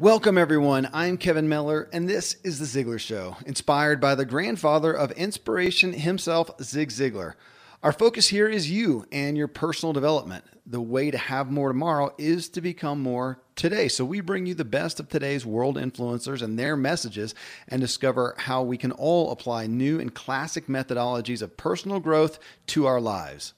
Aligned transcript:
Welcome, 0.00 0.38
everyone. 0.38 0.88
I'm 0.92 1.16
Kevin 1.16 1.48
Miller, 1.48 1.88
and 1.92 2.08
this 2.08 2.36
is 2.44 2.60
The 2.60 2.84
Ziglar 2.84 3.00
Show, 3.00 3.36
inspired 3.44 4.00
by 4.00 4.14
the 4.14 4.24
grandfather 4.24 4.92
of 4.92 5.10
inspiration 5.10 5.92
himself, 5.92 6.52
Zig 6.62 6.90
Ziglar. 6.90 7.34
Our 7.82 7.90
focus 7.90 8.28
here 8.28 8.48
is 8.48 8.70
you 8.70 9.06
and 9.10 9.36
your 9.36 9.48
personal 9.48 9.92
development. 9.92 10.44
The 10.64 10.80
way 10.80 11.10
to 11.10 11.18
have 11.18 11.50
more 11.50 11.70
tomorrow 11.70 12.14
is 12.16 12.48
to 12.50 12.60
become 12.60 13.02
more 13.02 13.42
today. 13.56 13.88
So, 13.88 14.04
we 14.04 14.20
bring 14.20 14.46
you 14.46 14.54
the 14.54 14.64
best 14.64 15.00
of 15.00 15.08
today's 15.08 15.44
world 15.44 15.74
influencers 15.74 16.42
and 16.42 16.56
their 16.56 16.76
messages 16.76 17.34
and 17.66 17.80
discover 17.80 18.36
how 18.38 18.62
we 18.62 18.76
can 18.76 18.92
all 18.92 19.32
apply 19.32 19.66
new 19.66 19.98
and 19.98 20.14
classic 20.14 20.68
methodologies 20.68 21.42
of 21.42 21.56
personal 21.56 21.98
growth 21.98 22.38
to 22.68 22.86
our 22.86 23.00
lives. 23.00 23.52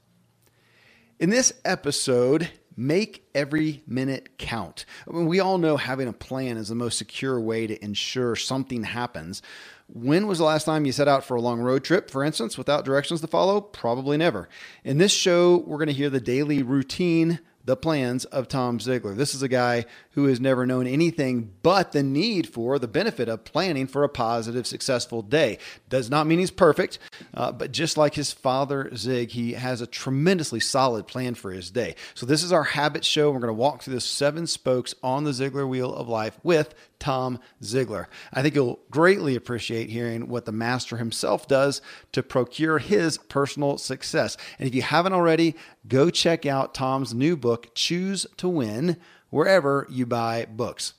In 1.19 1.29
this 1.29 1.53
episode, 1.67 2.49
Make 2.81 3.29
every 3.35 3.83
minute 3.87 4.39
count. 4.39 4.87
I 5.07 5.15
mean, 5.15 5.27
we 5.27 5.39
all 5.39 5.59
know 5.59 5.77
having 5.77 6.09
a 6.09 6.15
plan 6.15 6.57
is 6.57 6.71
the 6.71 6.75
most 6.75 6.97
secure 6.97 7.39
way 7.39 7.67
to 7.67 7.85
ensure 7.85 8.35
something 8.37 8.85
happens. 8.85 9.43
When 9.87 10.27
was 10.27 10.39
the 10.39 10.45
last 10.45 10.65
time 10.65 10.87
you 10.87 10.93
set 10.93 11.07
out 11.07 11.23
for 11.23 11.35
a 11.35 11.43
long 11.43 11.61
road 11.61 11.85
trip, 11.85 12.09
for 12.09 12.25
instance, 12.25 12.57
without 12.57 12.87
directions 12.87 13.21
to 13.21 13.27
follow? 13.27 13.61
Probably 13.61 14.17
never. 14.17 14.49
In 14.83 14.97
this 14.97 15.13
show, 15.13 15.59
we're 15.67 15.77
going 15.77 15.89
to 15.89 15.93
hear 15.93 16.09
the 16.09 16.23
daily 16.23 16.63
routine 16.63 17.41
the 17.65 17.77
plans 17.77 18.25
of 18.27 18.49
Tom 18.49 18.79
Ziglar. 18.79 19.17
This 19.17 19.35
is 19.35 19.43
a 19.43 19.49
guy 19.49 19.85
who 20.13 20.25
has 20.27 20.41
never 20.41 20.67
known 20.67 20.87
anything 20.87 21.53
but 21.63 21.93
the 21.93 22.03
need 22.03 22.49
for 22.49 22.79
the 22.79 22.89
benefit 22.89 23.29
of 23.29 23.45
planning 23.45 23.87
for 23.87 24.03
a 24.03 24.09
positive, 24.09 24.67
successful 24.67 25.23
day. 25.23 25.59
Does 25.89 26.11
not 26.11 26.27
mean 26.27 26.39
he's 26.39 26.51
perfect, 26.51 26.99
uh, 27.35 27.53
but 27.53 27.73
just 27.73 27.97
like 27.97 28.15
his 28.15 28.33
father 28.33 28.95
Zig, 28.97 29.31
he 29.31 29.53
has 29.53 29.81
a 29.81 29.87
tremendously 29.87 30.61
solid 30.61 31.07
plan 31.07 31.35
for 31.35 31.53
his 31.53 31.71
day. 31.71 31.95
So, 32.15 32.27
this 32.27 32.43
is 32.43 32.53
our 32.53 32.65
habit 32.65 33.05
show. 33.05 33.31
We're 33.31 33.41
going 33.41 33.49
to 33.49 33.55
walk 33.55 33.83
through 33.83 33.95
the 33.95 34.01
seven 34.01 34.47
spokes 34.47 34.95
on 35.03 35.25
the 35.25 35.33
Ziglar 35.33 35.69
wheel 35.69 35.95
of 35.95 36.09
life 36.09 36.39
with 36.43 36.75
Tom 37.01 37.41
Ziglar. 37.63 38.07
I 38.33 38.43
think 38.43 38.55
you'll 38.55 38.81
greatly 38.91 39.35
appreciate 39.35 39.91
hearing 39.91 40.29
what 40.29 40.45
the 40.45 40.53
master 40.53 40.99
himself 40.99 41.49
does 41.49 41.83
to 42.13 42.23
procure 42.23 42.79
his 42.79 43.19
personal 43.19 43.79
success. 43.79 44.37
And 44.59 44.69
if 44.69 44.75
you 44.75 44.83
haven't 44.83 45.15
already, 45.15 45.57
go 45.89 46.11
check 46.11 46.47
out 46.47 46.75
Tom's 46.75 47.13
new 47.13 47.37
book, 47.37 47.75
Choose 47.75 48.27
to 48.37 48.49
Win, 48.49 48.99
wherever 49.31 49.87
you 49.91 50.07
buy 50.07 50.47
books. 50.47 50.95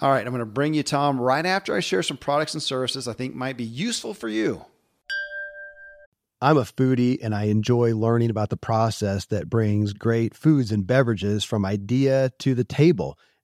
All 0.00 0.10
right, 0.10 0.24
I'm 0.24 0.32
going 0.32 0.40
to 0.40 0.46
bring 0.46 0.74
you 0.74 0.82
Tom 0.82 1.20
right 1.20 1.44
after 1.44 1.74
I 1.74 1.80
share 1.80 2.02
some 2.02 2.16
products 2.16 2.54
and 2.54 2.62
services 2.62 3.08
I 3.08 3.14
think 3.14 3.34
might 3.34 3.56
be 3.56 3.64
useful 3.64 4.14
for 4.14 4.28
you. 4.28 4.64
I'm 6.40 6.56
a 6.56 6.62
foodie 6.62 7.18
and 7.20 7.34
I 7.34 7.44
enjoy 7.44 7.96
learning 7.96 8.30
about 8.30 8.50
the 8.50 8.56
process 8.56 9.26
that 9.26 9.50
brings 9.50 9.92
great 9.92 10.36
foods 10.36 10.70
and 10.70 10.86
beverages 10.86 11.42
from 11.42 11.64
idea 11.64 12.30
to 12.38 12.54
the 12.54 12.62
table. 12.62 13.18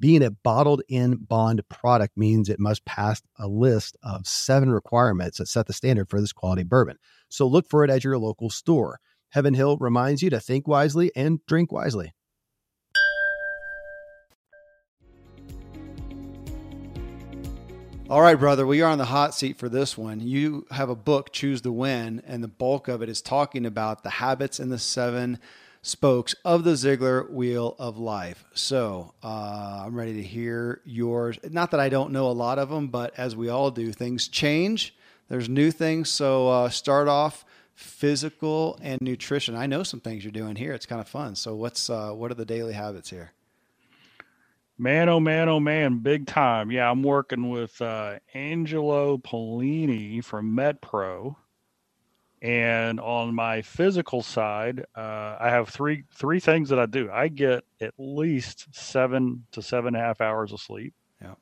Being 0.00 0.22
a 0.22 0.30
bottled 0.30 0.80
in 0.88 1.16
bond 1.16 1.60
product 1.68 2.16
means 2.16 2.48
it 2.48 2.58
must 2.58 2.86
pass 2.86 3.20
a 3.38 3.46
list 3.46 3.98
of 4.02 4.26
seven 4.26 4.70
requirements 4.70 5.36
that 5.36 5.46
set 5.46 5.66
the 5.66 5.74
standard 5.74 6.08
for 6.08 6.22
this 6.22 6.32
quality 6.32 6.62
bourbon. 6.62 6.96
So 7.28 7.46
look 7.46 7.68
for 7.68 7.84
it 7.84 7.90
at 7.90 8.02
your 8.02 8.16
local 8.16 8.48
store. 8.48 8.98
Heaven 9.28 9.52
Hill 9.52 9.76
reminds 9.76 10.22
you 10.22 10.30
to 10.30 10.40
think 10.40 10.66
wisely 10.66 11.12
and 11.14 11.44
drink 11.44 11.70
wisely. 11.70 12.14
All 18.08 18.22
right, 18.22 18.38
brother, 18.38 18.66
we 18.66 18.80
are 18.80 18.90
on 18.90 18.96
the 18.96 19.04
hot 19.04 19.34
seat 19.34 19.58
for 19.58 19.68
this 19.68 19.98
one. 19.98 20.20
You 20.20 20.66
have 20.70 20.88
a 20.88 20.96
book, 20.96 21.30
Choose 21.30 21.60
to 21.60 21.70
Win, 21.70 22.22
and 22.26 22.42
the 22.42 22.48
bulk 22.48 22.88
of 22.88 23.02
it 23.02 23.10
is 23.10 23.20
talking 23.20 23.66
about 23.66 24.02
the 24.02 24.10
habits 24.10 24.58
and 24.58 24.72
the 24.72 24.78
seven 24.78 25.38
spokes 25.82 26.34
of 26.44 26.64
the 26.64 26.72
Ziglar 26.72 27.30
Wheel 27.30 27.74
of 27.78 27.98
Life. 27.98 28.44
So 28.54 29.14
uh, 29.22 29.82
I'm 29.86 29.94
ready 29.94 30.14
to 30.14 30.22
hear 30.22 30.80
yours. 30.84 31.38
Not 31.48 31.70
that 31.70 31.80
I 31.80 31.88
don't 31.88 32.12
know 32.12 32.26
a 32.28 32.32
lot 32.32 32.58
of 32.58 32.68
them, 32.68 32.88
but 32.88 33.12
as 33.16 33.34
we 33.34 33.48
all 33.48 33.70
do, 33.70 33.92
things 33.92 34.28
change. 34.28 34.94
There's 35.28 35.48
new 35.48 35.70
things. 35.70 36.10
So 36.10 36.48
uh, 36.48 36.68
start 36.68 37.08
off 37.08 37.44
physical 37.74 38.78
and 38.82 39.00
nutrition. 39.00 39.56
I 39.56 39.66
know 39.66 39.82
some 39.82 40.00
things 40.00 40.24
you're 40.24 40.32
doing 40.32 40.56
here. 40.56 40.72
It's 40.72 40.86
kind 40.86 41.00
of 41.00 41.08
fun. 41.08 41.34
So 41.34 41.54
what's 41.54 41.88
uh, 41.88 42.10
what 42.10 42.30
are 42.30 42.34
the 42.34 42.44
daily 42.44 42.74
habits 42.74 43.10
here? 43.10 43.32
Man, 44.76 45.08
oh 45.10 45.20
man, 45.20 45.48
oh 45.48 45.60
man, 45.60 45.98
big 45.98 46.26
time. 46.26 46.70
Yeah, 46.70 46.90
I'm 46.90 47.02
working 47.02 47.50
with 47.50 47.80
uh, 47.82 48.18
Angelo 48.32 49.18
Polini 49.18 50.24
from 50.24 50.56
MetPro. 50.56 51.36
And 52.42 52.98
on 53.00 53.34
my 53.34 53.60
physical 53.60 54.22
side, 54.22 54.86
uh, 54.96 55.36
I 55.38 55.50
have 55.50 55.68
three 55.68 56.04
three 56.14 56.40
things 56.40 56.70
that 56.70 56.78
I 56.78 56.86
do. 56.86 57.10
I 57.12 57.28
get 57.28 57.64
at 57.82 57.92
least 57.98 58.66
seven 58.72 59.44
to 59.52 59.60
seven 59.60 59.94
and 59.94 59.96
a 59.96 60.00
half 60.00 60.22
hours 60.22 60.52
of 60.52 60.60
sleep. 60.60 60.94
Yeah. 61.20 61.34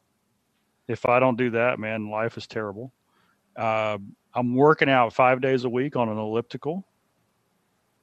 If 0.89 1.07
I 1.07 1.21
don't 1.21 1.37
do 1.37 1.51
that, 1.51 1.79
man, 1.79 2.11
life 2.11 2.37
is 2.37 2.49
terrible. 2.49 2.93
Uh, 3.57 3.99
I'm 4.35 4.55
working 4.57 4.91
out 4.91 5.13
five 5.13 5.41
days 5.41 5.65
a 5.65 5.69
week 5.69 5.95
on 5.95 6.09
an 6.09 6.19
elliptical, 6.19 6.85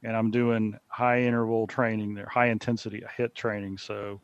and 0.04 0.16
I'm 0.16 0.32
doing 0.32 0.78
high 0.88 1.24
interval 1.24 1.68
training 1.68 2.14
there, 2.14 2.28
high 2.32 2.48
intensity 2.48 3.04
hit 3.18 3.36
training. 3.36 3.78
So 3.78 4.22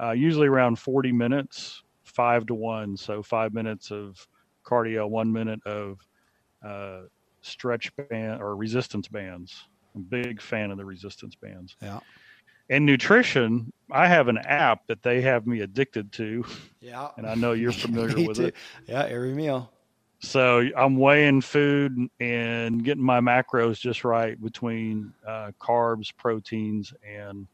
uh, 0.00 0.12
usually 0.12 0.48
around 0.48 0.78
40 0.78 1.12
minutes, 1.12 1.82
five 2.04 2.46
to 2.46 2.54
one. 2.54 2.96
So 2.96 3.22
five 3.22 3.52
minutes 3.52 3.90
of 3.90 4.26
cardio, 4.64 5.08
one 5.08 5.32
minute 5.32 5.60
of 5.66 6.00
uh, 6.64 7.02
stretch 7.46 7.90
band 7.96 8.40
or 8.42 8.56
resistance 8.56 9.08
bands. 9.08 9.68
I'm 9.94 10.02
a 10.02 10.04
big 10.04 10.42
fan 10.42 10.70
of 10.70 10.78
the 10.78 10.84
resistance 10.84 11.34
bands. 11.34 11.76
Yeah. 11.80 12.00
And 12.68 12.84
nutrition, 12.84 13.72
I 13.90 14.08
have 14.08 14.28
an 14.28 14.38
app 14.38 14.86
that 14.88 15.02
they 15.02 15.20
have 15.20 15.46
me 15.46 15.60
addicted 15.60 16.12
to. 16.12 16.44
Yeah. 16.80 17.08
And 17.16 17.26
I 17.26 17.34
know 17.34 17.52
you're 17.52 17.72
familiar 17.86 18.26
with 18.26 18.38
too. 18.38 18.46
it. 18.46 18.54
Yeah, 18.86 19.04
every 19.04 19.32
meal. 19.32 19.70
So 20.20 20.68
I'm 20.76 20.96
weighing 20.96 21.40
food 21.42 22.08
and 22.20 22.82
getting 22.82 23.04
my 23.04 23.20
macros 23.20 23.78
just 23.78 24.02
right 24.02 24.40
between 24.42 25.12
uh, 25.26 25.52
carbs, 25.60 26.10
proteins, 26.16 26.92
and 27.06 27.46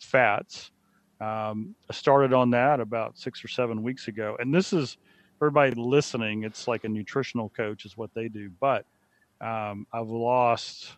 fats. 0.00 0.70
Um, 1.20 1.74
I 1.90 1.92
started 1.92 2.32
on 2.32 2.50
that 2.50 2.80
about 2.80 3.18
six 3.18 3.44
or 3.44 3.48
seven 3.48 3.82
weeks 3.82 4.08
ago, 4.08 4.36
and 4.38 4.54
this 4.54 4.72
is 4.72 4.96
for 5.38 5.46
everybody 5.46 5.74
listening. 5.74 6.44
It's 6.44 6.68
like 6.68 6.84
a 6.84 6.88
nutritional 6.88 7.50
coach 7.50 7.84
is 7.84 7.96
what 7.96 8.10
they 8.14 8.28
do, 8.28 8.50
but 8.60 8.86
um, 9.44 9.86
I've 9.92 10.08
lost 10.10 10.96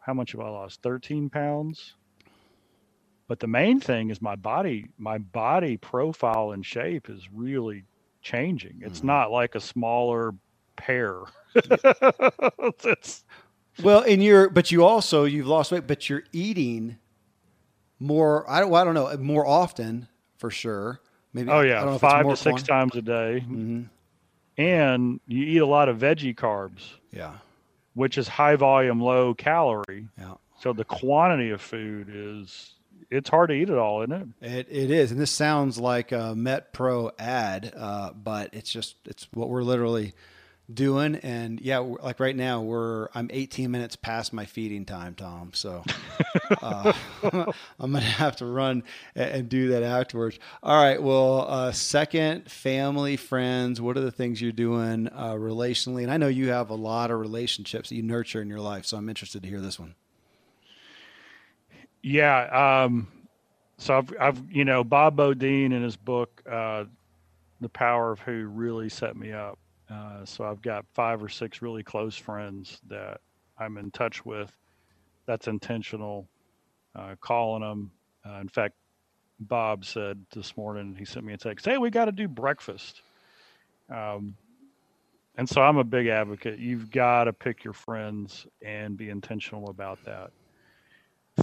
how 0.00 0.14
much 0.14 0.32
have 0.32 0.42
I 0.42 0.50
lost? 0.50 0.82
13 0.82 1.30
pounds. 1.30 1.94
But 3.28 3.40
the 3.40 3.48
main 3.48 3.80
thing 3.80 4.10
is 4.10 4.22
my 4.22 4.36
body, 4.36 4.86
my 4.98 5.18
body 5.18 5.78
profile 5.78 6.52
and 6.52 6.64
shape 6.66 7.10
is 7.10 7.28
really 7.32 7.84
changing. 8.22 8.80
It's 8.82 9.02
Mhm. 9.02 9.04
not 9.04 9.32
like 9.32 9.54
a 9.56 9.60
smaller 9.60 10.34
pear. 10.76 11.22
it's, 12.84 13.24
Well, 13.78 14.02
and 14.02 14.22
you're, 14.24 14.50
but 14.50 14.72
you 14.72 14.84
also 14.84 15.24
you've 15.24 15.46
lost 15.48 15.72
weight, 15.72 15.86
but 15.86 16.08
you're 16.10 16.24
eating 16.32 16.98
more. 18.00 18.48
I 18.50 18.60
don't, 18.60 18.70
well, 18.70 18.82
I 18.82 18.84
don't 18.84 18.94
know 18.94 19.16
more 19.18 19.46
often 19.46 20.08
for 20.38 20.50
sure. 20.50 21.00
Maybe. 21.34 21.50
oh 21.50 21.60
I 21.78 21.82
don't 21.82 21.82
yeah, 21.82 21.86
know 21.90 21.96
if 21.96 22.04
it's 22.04 22.14
five 22.14 22.28
to 22.28 22.36
six 22.36 22.62
quan- 22.62 22.62
times 22.62 22.96
a 22.96 23.02
day, 23.02 23.44
Mhm. 23.48 23.90
and 24.58 25.20
you 25.26 25.44
eat 25.44 25.58
a 25.58 25.66
lot 25.66 25.88
of 25.88 25.98
veggie 25.98 26.34
carbs, 26.36 26.94
Yeah, 27.12 27.34
which 27.96 28.18
is 28.18 28.28
high 28.28 28.56
volume, 28.56 29.00
low 29.00 29.34
calorie. 29.34 30.06
yeah. 30.18 30.34
So 30.60 30.72
the 30.72 30.84
quantity 30.84 31.50
of 31.50 31.60
food 31.60 32.08
is 32.10 32.74
it's 33.10 33.28
hard 33.28 33.48
to 33.48 33.54
eat 33.54 33.70
it 33.70 33.78
all, 33.78 34.02
isn't 34.02 34.36
it? 34.40 34.46
It 34.46 34.66
it 34.70 34.90
is, 34.90 35.10
and 35.12 35.20
this 35.20 35.30
sounds 35.30 35.78
like 35.78 36.12
a 36.12 36.34
Met 36.34 36.72
Pro 36.72 37.10
ad, 37.18 37.72
uh, 37.76 38.12
but 38.12 38.50
it's 38.52 38.70
just 38.70 38.96
it's 39.06 39.26
what 39.32 39.48
we're 39.48 39.62
literally 39.62 40.12
doing. 40.72 41.16
And 41.16 41.60
yeah, 41.60 41.78
like 41.78 42.20
right 42.20 42.36
now, 42.36 42.60
we're 42.60 43.08
I'm 43.14 43.30
18 43.32 43.70
minutes 43.70 43.96
past 43.96 44.32
my 44.32 44.44
feeding 44.44 44.84
time, 44.84 45.14
Tom. 45.14 45.50
So 45.54 45.84
uh, 46.62 46.92
I'm 47.80 47.92
gonna 47.92 48.00
have 48.00 48.36
to 48.36 48.46
run 48.46 48.82
and 49.14 49.48
do 49.48 49.68
that 49.68 49.82
afterwards. 49.82 50.38
All 50.62 50.82
right. 50.82 51.02
Well, 51.02 51.46
uh, 51.48 51.72
second, 51.72 52.50
family, 52.50 53.16
friends. 53.16 53.80
What 53.80 53.96
are 53.96 54.02
the 54.02 54.10
things 54.10 54.40
you're 54.40 54.52
doing 54.52 55.08
uh, 55.08 55.34
relationally? 55.34 56.02
And 56.02 56.10
I 56.10 56.16
know 56.16 56.28
you 56.28 56.48
have 56.50 56.70
a 56.70 56.74
lot 56.74 57.10
of 57.10 57.20
relationships 57.20 57.88
that 57.88 57.94
you 57.94 58.02
nurture 58.02 58.42
in 58.42 58.48
your 58.48 58.60
life, 58.60 58.86
so 58.86 58.96
I'm 58.96 59.08
interested 59.08 59.42
to 59.42 59.48
hear 59.48 59.60
this 59.60 59.78
one. 59.78 59.94
Yeah. 62.02 62.84
Um, 62.84 63.08
so 63.78 63.98
I've, 63.98 64.14
I've, 64.20 64.42
you 64.50 64.64
know, 64.64 64.84
Bob 64.84 65.16
Beaudine 65.16 65.72
in 65.72 65.82
his 65.82 65.96
book, 65.96 66.42
uh, 66.50 66.84
The 67.60 67.68
Power 67.68 68.12
of 68.12 68.20
Who 68.20 68.46
really 68.46 68.88
set 68.88 69.16
me 69.16 69.32
up. 69.32 69.58
Uh, 69.90 70.24
so 70.24 70.44
I've 70.44 70.62
got 70.62 70.84
five 70.94 71.22
or 71.22 71.28
six 71.28 71.62
really 71.62 71.82
close 71.82 72.16
friends 72.16 72.80
that 72.88 73.20
I'm 73.58 73.78
in 73.78 73.90
touch 73.90 74.24
with. 74.24 74.52
That's 75.26 75.46
intentional. 75.46 76.28
Uh, 76.94 77.14
calling 77.20 77.62
them. 77.62 77.90
Uh, 78.26 78.40
in 78.40 78.48
fact, 78.48 78.74
Bob 79.38 79.84
said 79.84 80.24
this 80.34 80.56
morning 80.56 80.96
he 80.98 81.04
sent 81.04 81.26
me 81.26 81.34
a 81.34 81.36
text. 81.36 81.66
Hey, 81.66 81.78
we 81.78 81.90
got 81.90 82.06
to 82.06 82.12
do 82.12 82.26
breakfast. 82.26 83.02
Um, 83.90 84.34
and 85.36 85.48
so 85.48 85.60
I'm 85.60 85.76
a 85.76 85.84
big 85.84 86.06
advocate. 86.06 86.58
You've 86.58 86.90
got 86.90 87.24
to 87.24 87.32
pick 87.32 87.62
your 87.62 87.74
friends 87.74 88.46
and 88.64 88.96
be 88.96 89.10
intentional 89.10 89.68
about 89.68 90.02
that. 90.04 90.30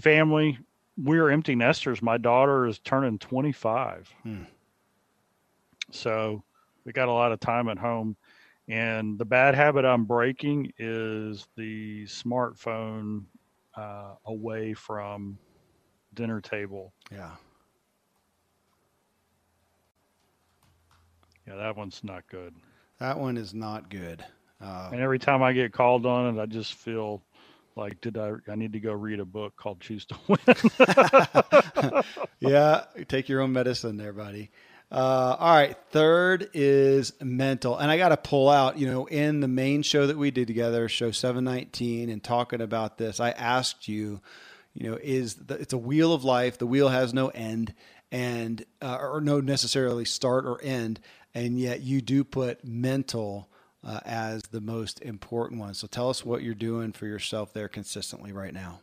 Family, 0.01 0.57
we're 0.97 1.29
empty 1.29 1.55
nesters. 1.55 2.01
My 2.01 2.17
daughter 2.17 2.65
is 2.65 2.79
turning 2.79 3.19
25. 3.19 4.11
Hmm. 4.23 4.43
So 5.91 6.43
we 6.85 6.91
got 6.91 7.07
a 7.07 7.13
lot 7.13 7.31
of 7.31 7.39
time 7.39 7.69
at 7.69 7.77
home. 7.77 8.15
And 8.67 9.19
the 9.19 9.25
bad 9.25 9.55
habit 9.55 9.85
I'm 9.85 10.05
breaking 10.05 10.71
is 10.77 11.47
the 11.57 12.05
smartphone 12.05 13.25
uh, 13.75 14.15
away 14.25 14.73
from 14.73 15.37
dinner 16.13 16.39
table. 16.39 16.93
Yeah. 17.11 17.31
Yeah, 21.47 21.55
that 21.55 21.75
one's 21.75 22.01
not 22.03 22.23
good. 22.29 22.55
That 22.99 23.19
one 23.19 23.37
is 23.37 23.53
not 23.53 23.89
good. 23.89 24.23
Uh, 24.61 24.89
and 24.93 25.01
every 25.01 25.19
time 25.19 25.43
I 25.43 25.51
get 25.51 25.73
called 25.73 26.05
on 26.05 26.37
it, 26.37 26.41
I 26.41 26.45
just 26.45 26.75
feel 26.75 27.21
like, 27.75 27.99
did 27.99 28.17
I? 28.17 28.31
I 28.47 28.55
need 28.55 28.71
to 28.73 28.79
go 28.79 28.93
read 28.93 29.19
a 29.19 29.25
book 29.25 29.53
called 29.57 29.81
"Choose 29.81 30.05
to 30.05 30.15
Win." 30.27 32.03
yeah, 32.39 32.85
take 33.09 33.27
your 33.27 33.41
own 33.41 33.51
medicine, 33.51 33.97
there, 33.97 34.13
buddy. 34.13 34.51
Uh, 34.93 35.35
all 35.39 35.55
right. 35.55 35.75
Third 35.89 36.51
is 36.53 37.13
mental. 37.19 37.77
And 37.77 37.89
I 37.89 37.97
got 37.97 38.09
to 38.09 38.17
pull 38.17 38.47
out, 38.47 38.77
you 38.77 38.85
know, 38.85 39.07
in 39.07 39.39
the 39.39 39.47
main 39.47 39.81
show 39.81 40.05
that 40.05 40.17
we 40.17 40.29
did 40.29 40.45
together, 40.45 40.87
show 40.87 41.09
719, 41.09 42.11
and 42.11 42.23
talking 42.23 42.61
about 42.61 42.99
this, 42.99 43.19
I 43.19 43.31
asked 43.31 43.87
you, 43.87 44.21
you 44.75 44.91
know, 44.91 44.99
is 45.01 45.33
the, 45.33 45.55
it's 45.55 45.73
a 45.73 45.79
wheel 45.79 46.13
of 46.13 46.23
life. 46.23 46.59
The 46.59 46.67
wheel 46.67 46.89
has 46.89 47.11
no 47.11 47.29
end 47.29 47.73
and, 48.11 48.63
uh, 48.83 48.99
or 49.01 49.19
no 49.19 49.39
necessarily 49.39 50.05
start 50.05 50.45
or 50.45 50.61
end. 50.61 50.99
And 51.33 51.57
yet 51.57 51.81
you 51.81 51.99
do 51.99 52.23
put 52.23 52.63
mental 52.63 53.49
uh, 53.83 53.99
as 54.05 54.43
the 54.43 54.61
most 54.61 55.01
important 55.01 55.59
one. 55.59 55.73
So 55.73 55.87
tell 55.87 56.11
us 56.11 56.23
what 56.23 56.43
you're 56.43 56.53
doing 56.53 56.91
for 56.91 57.07
yourself 57.07 57.51
there 57.51 57.67
consistently 57.67 58.31
right 58.31 58.53
now. 58.53 58.79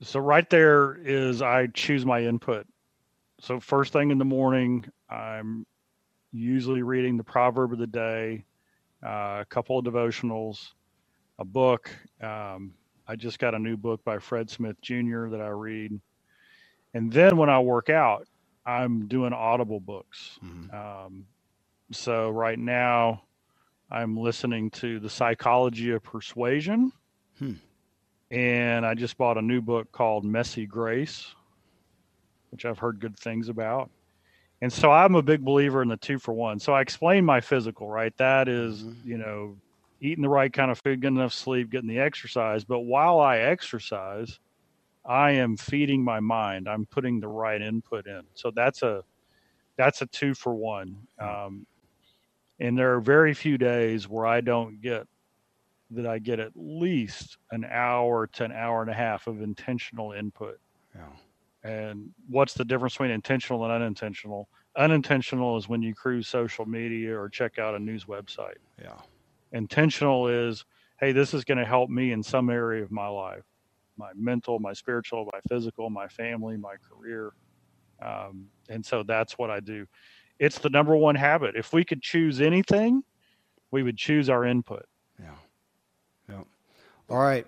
So 0.00 0.20
right 0.20 0.48
there 0.48 0.94
is 0.94 1.42
I 1.42 1.66
choose 1.66 2.06
my 2.06 2.22
input 2.22 2.66
so 3.42 3.58
first 3.58 3.92
thing 3.92 4.12
in 4.12 4.18
the 4.18 4.24
morning, 4.24 4.84
I'm 5.10 5.66
usually 6.32 6.82
reading 6.82 7.16
the 7.16 7.24
proverb 7.24 7.72
of 7.72 7.78
the 7.80 7.88
day, 7.88 8.44
uh, 9.04 9.40
a 9.40 9.46
couple 9.48 9.80
of 9.80 9.84
devotionals, 9.84 10.68
a 11.40 11.44
book. 11.44 11.90
Um, 12.20 12.74
I 13.06 13.16
just 13.16 13.40
got 13.40 13.56
a 13.56 13.58
new 13.58 13.76
book 13.76 14.04
by 14.04 14.20
Fred 14.20 14.48
Smith 14.48 14.80
Jr. 14.80 15.26
that 15.30 15.40
I 15.40 15.48
read, 15.48 16.00
and 16.94 17.12
then 17.12 17.36
when 17.36 17.50
I 17.50 17.58
work 17.58 17.90
out, 17.90 18.28
I'm 18.64 19.08
doing 19.08 19.32
audible 19.32 19.80
books. 19.80 20.38
Mm-hmm. 20.44 20.74
Um, 20.76 21.26
so 21.90 22.30
right 22.30 22.58
now, 22.58 23.24
I'm 23.90 24.16
listening 24.16 24.70
to 24.70 25.00
the 25.00 25.10
Psychology 25.10 25.90
of 25.90 26.04
Persuasion, 26.04 26.92
hmm. 27.40 27.54
and 28.30 28.86
I 28.86 28.94
just 28.94 29.18
bought 29.18 29.36
a 29.36 29.42
new 29.42 29.60
book 29.60 29.90
called 29.90 30.24
Messy 30.24 30.64
Grace 30.64 31.34
which 32.52 32.64
I've 32.64 32.78
heard 32.78 33.00
good 33.00 33.18
things 33.18 33.48
about. 33.48 33.90
And 34.60 34.72
so 34.72 34.92
I'm 34.92 35.16
a 35.16 35.22
big 35.22 35.44
believer 35.44 35.82
in 35.82 35.88
the 35.88 35.96
two 35.96 36.20
for 36.20 36.32
one. 36.32 36.60
So 36.60 36.72
I 36.72 36.82
explain 36.82 37.24
my 37.24 37.40
physical, 37.40 37.88
right? 37.88 38.16
That 38.18 38.48
is, 38.48 38.84
mm-hmm. 38.84 39.10
you 39.10 39.18
know, 39.18 39.56
eating 40.00 40.22
the 40.22 40.28
right 40.28 40.52
kind 40.52 40.70
of 40.70 40.78
food, 40.78 41.00
getting 41.00 41.16
enough 41.16 41.34
sleep, 41.34 41.70
getting 41.70 41.88
the 41.88 41.98
exercise. 41.98 42.62
But 42.62 42.80
while 42.80 43.18
I 43.18 43.38
exercise, 43.38 44.38
I 45.04 45.32
am 45.32 45.56
feeding 45.56 46.04
my 46.04 46.20
mind. 46.20 46.68
I'm 46.68 46.86
putting 46.86 47.18
the 47.18 47.26
right 47.26 47.60
input 47.60 48.06
in. 48.06 48.22
So 48.34 48.52
that's 48.54 48.82
a 48.82 49.02
that's 49.76 50.02
a 50.02 50.06
two 50.06 50.34
for 50.34 50.54
one. 50.54 50.96
Mm. 51.20 51.46
Um, 51.46 51.66
and 52.60 52.78
there 52.78 52.94
are 52.94 53.00
very 53.00 53.34
few 53.34 53.58
days 53.58 54.08
where 54.08 54.26
I 54.26 54.40
don't 54.40 54.80
get 54.80 55.08
that 55.90 56.06
I 56.06 56.18
get 56.20 56.38
at 56.38 56.52
least 56.54 57.36
an 57.50 57.64
hour 57.64 58.26
to 58.28 58.44
an 58.44 58.52
hour 58.52 58.80
and 58.80 58.90
a 58.90 58.94
half 58.94 59.26
of 59.26 59.42
intentional 59.42 60.12
input. 60.12 60.58
Yeah. 60.94 61.02
And 61.64 62.10
what's 62.28 62.54
the 62.54 62.64
difference 62.64 62.94
between 62.94 63.10
intentional 63.10 63.62
and 63.64 63.72
unintentional? 63.72 64.48
Unintentional 64.76 65.56
is 65.56 65.68
when 65.68 65.82
you 65.82 65.94
cruise 65.94 66.26
social 66.26 66.66
media 66.66 67.16
or 67.16 67.28
check 67.28 67.58
out 67.58 67.74
a 67.74 67.78
news 67.78 68.06
website. 68.06 68.56
Yeah. 68.80 68.98
Intentional 69.52 70.28
is, 70.28 70.64
hey, 70.98 71.12
this 71.12 71.34
is 71.34 71.44
going 71.44 71.58
to 71.58 71.64
help 71.64 71.90
me 71.90 72.12
in 72.12 72.22
some 72.22 72.50
area 72.50 72.82
of 72.82 72.90
my 72.90 73.06
life 73.06 73.44
my 73.96 74.10
mental, 74.16 74.58
my 74.58 74.72
spiritual, 74.72 75.28
my 75.32 75.40
physical, 75.48 75.90
my 75.90 76.08
family, 76.08 76.56
my 76.56 76.74
career. 76.88 77.32
Um, 78.00 78.46
and 78.68 78.84
so 78.84 79.02
that's 79.02 79.38
what 79.38 79.50
I 79.50 79.60
do. 79.60 79.86
It's 80.38 80.58
the 80.58 80.70
number 80.70 80.96
one 80.96 81.14
habit. 81.14 81.54
If 81.56 81.72
we 81.72 81.84
could 81.84 82.02
choose 82.02 82.40
anything, 82.40 83.04
we 83.70 83.82
would 83.82 83.96
choose 83.96 84.28
our 84.28 84.44
input. 84.44 84.86
Yeah. 85.20 85.34
Yeah. 86.28 86.42
All 87.08 87.18
right. 87.18 87.46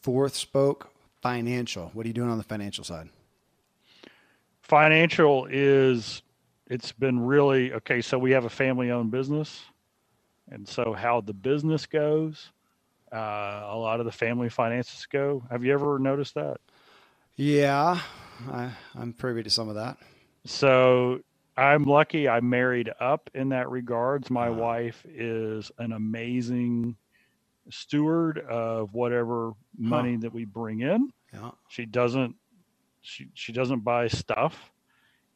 Fourth 0.00 0.36
spoke 0.36 0.92
financial. 1.22 1.90
What 1.92 2.04
are 2.04 2.08
you 2.08 2.14
doing 2.14 2.30
on 2.30 2.38
the 2.38 2.44
financial 2.44 2.84
side? 2.84 3.08
Financial 4.66 5.46
is 5.50 6.22
it's 6.66 6.92
been 6.92 7.20
really 7.20 7.72
okay 7.72 8.00
so 8.00 8.18
we 8.18 8.32
have 8.32 8.44
a 8.44 8.50
family 8.50 8.90
owned 8.90 9.10
business. 9.10 9.64
And 10.50 10.68
so 10.68 10.92
how 10.92 11.20
the 11.20 11.34
business 11.34 11.86
goes 11.86 12.50
uh, 13.12 13.62
a 13.70 13.76
lot 13.76 14.00
of 14.00 14.06
the 14.06 14.12
family 14.12 14.48
finances 14.48 15.06
go. 15.06 15.42
Have 15.50 15.64
you 15.64 15.72
ever 15.72 15.98
noticed 15.98 16.34
that? 16.34 16.58
Yeah 17.36 18.00
I, 18.50 18.70
i'm 18.94 19.12
privy 19.12 19.42
to 19.44 19.50
some 19.50 19.68
of 19.68 19.76
that. 19.76 19.98
So 20.44 21.20
i'm 21.56 21.84
lucky 21.84 22.28
i 22.28 22.40
married 22.40 22.90
up 23.00 23.30
in 23.34 23.50
that 23.50 23.70
regards. 23.70 24.30
My 24.30 24.48
uh, 24.48 24.52
wife 24.52 25.06
is 25.08 25.70
an 25.78 25.92
amazing 25.92 26.96
steward 27.70 28.38
of 28.38 28.94
whatever 28.94 29.52
money 29.76 30.14
huh. 30.14 30.20
that 30.22 30.32
we 30.32 30.44
bring 30.44 30.80
in. 30.80 31.10
Yeah. 31.32 31.50
she 31.68 31.86
doesn't 31.86 32.36
she 33.06 33.28
she 33.34 33.52
doesn't 33.52 33.80
buy 33.80 34.08
stuff, 34.08 34.72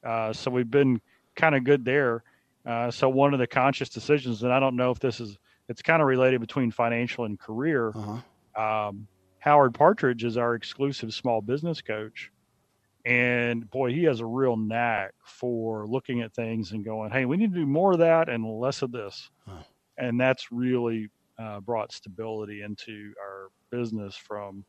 uh, 0.05 0.33
so 0.33 0.51
we've 0.51 0.71
been 0.71 1.01
kind 1.37 1.55
of 1.55 1.65
good 1.65 1.85
there. 1.85 2.23
Uh, 2.67 2.91
so 2.91 3.09
one 3.09 3.33
of 3.33 3.41
the 3.41 3.47
conscious 3.47 3.89
decisions, 3.89 4.43
and 4.43 4.53
I 4.53 4.61
don't 4.61 4.77
know 4.77 4.91
if 4.91 4.99
this 4.99 5.21
is 5.21 5.39
it's 5.69 5.83
kind 5.83 6.03
of 6.03 6.09
related 6.09 6.41
between 6.41 6.71
financial 6.71 7.25
and 7.25 7.39
career. 7.39 7.93
Uh-huh. 7.95 8.89
Um, 8.89 9.07
Howard 9.39 9.73
Partridge 9.73 10.25
is 10.25 10.37
our 10.37 10.55
exclusive 10.55 11.15
small 11.15 11.41
business 11.41 11.81
coach. 11.81 12.31
And 13.07 13.71
boy, 13.71 13.93
he 13.93 14.05
has 14.05 14.21
a 14.21 14.27
real 14.27 14.57
knack 14.57 15.15
for 15.25 15.87
looking 15.87 16.21
at 16.21 16.35
things 16.35 16.73
and 16.73 16.85
going, 16.85 17.11
hey, 17.11 17.25
we 17.25 17.39
need 17.39 17.55
to 17.55 17.61
do 17.61 17.67
more 17.67 17.93
of 17.93 18.01
that 18.01 18.29
and 18.29 18.45
less 18.45 18.83
of 18.83 18.93
this. 18.93 19.31
Huh. 19.47 19.63
And 19.97 20.21
that's 20.21 20.53
really 20.53 21.09
uh, 21.39 21.61
brought 21.61 21.93
stability 21.93 22.63
into 22.63 23.15
our 23.23 23.49
business 23.71 24.17
from 24.17 24.65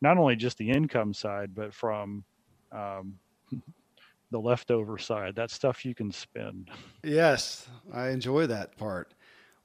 not 0.00 0.16
only 0.16 0.36
just 0.36 0.56
the 0.56 0.70
income 0.70 1.12
side, 1.12 1.54
but 1.54 1.74
from 1.74 2.24
um, 2.72 3.18
the 4.30 4.40
leftover 4.40 4.98
side. 4.98 5.34
That 5.34 5.50
stuff 5.50 5.84
you 5.84 5.94
can 5.94 6.12
spend. 6.12 6.70
Yes, 7.02 7.68
I 7.92 8.08
enjoy 8.08 8.46
that 8.46 8.76
part. 8.76 9.12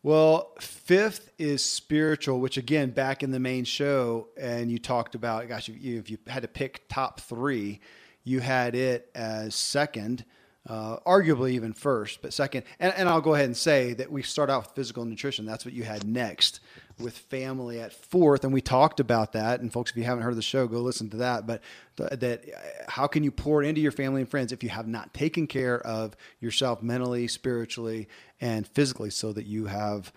Well, 0.04 0.54
fifth 0.60 1.32
is 1.38 1.64
spiritual, 1.64 2.40
which 2.40 2.58
again, 2.58 2.90
back 2.90 3.22
in 3.22 3.30
the 3.30 3.40
main 3.40 3.66
show, 3.66 4.30
and 4.36 4.72
you 4.72 4.80
talked 4.80 5.14
about, 5.14 5.48
gosh, 5.48 5.70
if 5.70 5.80
you, 5.80 6.00
if 6.00 6.10
you 6.10 6.18
had 6.26 6.42
to 6.42 6.48
pick 6.48 6.88
top 6.90 7.20
three, 7.20 7.80
you 8.24 8.40
had 8.40 8.74
it 8.74 9.12
as 9.14 9.54
second, 9.54 10.26
uh, 10.68 10.98
arguably 11.06 11.52
even 11.52 11.74
first, 11.74 12.22
but 12.24 12.34
second. 12.34 12.64
And, 12.80 12.94
and 12.96 13.10
I'll 13.10 13.22
go 13.22 13.36
ahead 13.36 13.46
and 13.46 13.58
say 13.58 13.94
that 13.94 14.12
we 14.12 14.24
start 14.24 14.50
out 14.50 14.64
with 14.64 14.76
physical 14.76 15.06
nutrition. 15.06 15.46
That's 15.46 15.66
what 15.66 15.74
you 15.74 15.84
had 15.84 16.08
next 16.08 16.62
with 17.00 17.18
family 17.18 17.80
at 17.80 17.94
fourth, 17.94 18.44
and 18.44 18.54
we 18.54 18.62
talked 18.62 19.00
about 19.00 19.34
that. 19.34 19.60
And 19.62 19.72
folks, 19.72 19.92
if 19.92 19.98
you 19.98 20.04
haven't 20.04 20.24
heard 20.24 20.36
the 20.36 20.42
show, 20.42 20.68
go 20.68 20.80
listen 20.80 21.10
to 21.12 21.18
that. 21.18 21.48
But 21.48 21.62
th- 21.98 22.20
that 22.20 22.46
uh, 22.46 22.92
how 22.92 23.08
can 23.08 23.24
you 23.24 23.32
pour 23.32 23.64
into 23.64 23.82
your 23.82 23.92
family 23.92 24.22
and 24.22 24.30
friends 24.30 24.52
if 24.52 24.64
you 24.64 24.70
have 24.70 24.88
not 24.88 25.14
taken 25.14 25.48
care 25.48 25.80
of 25.82 26.16
yourself 26.40 26.82
mentally, 26.82 27.28
spiritually, 27.28 28.08
and 28.40 28.68
physically, 28.68 29.10
so 29.10 29.34
that 29.34 29.46
you 29.46 29.66
have 29.66 30.12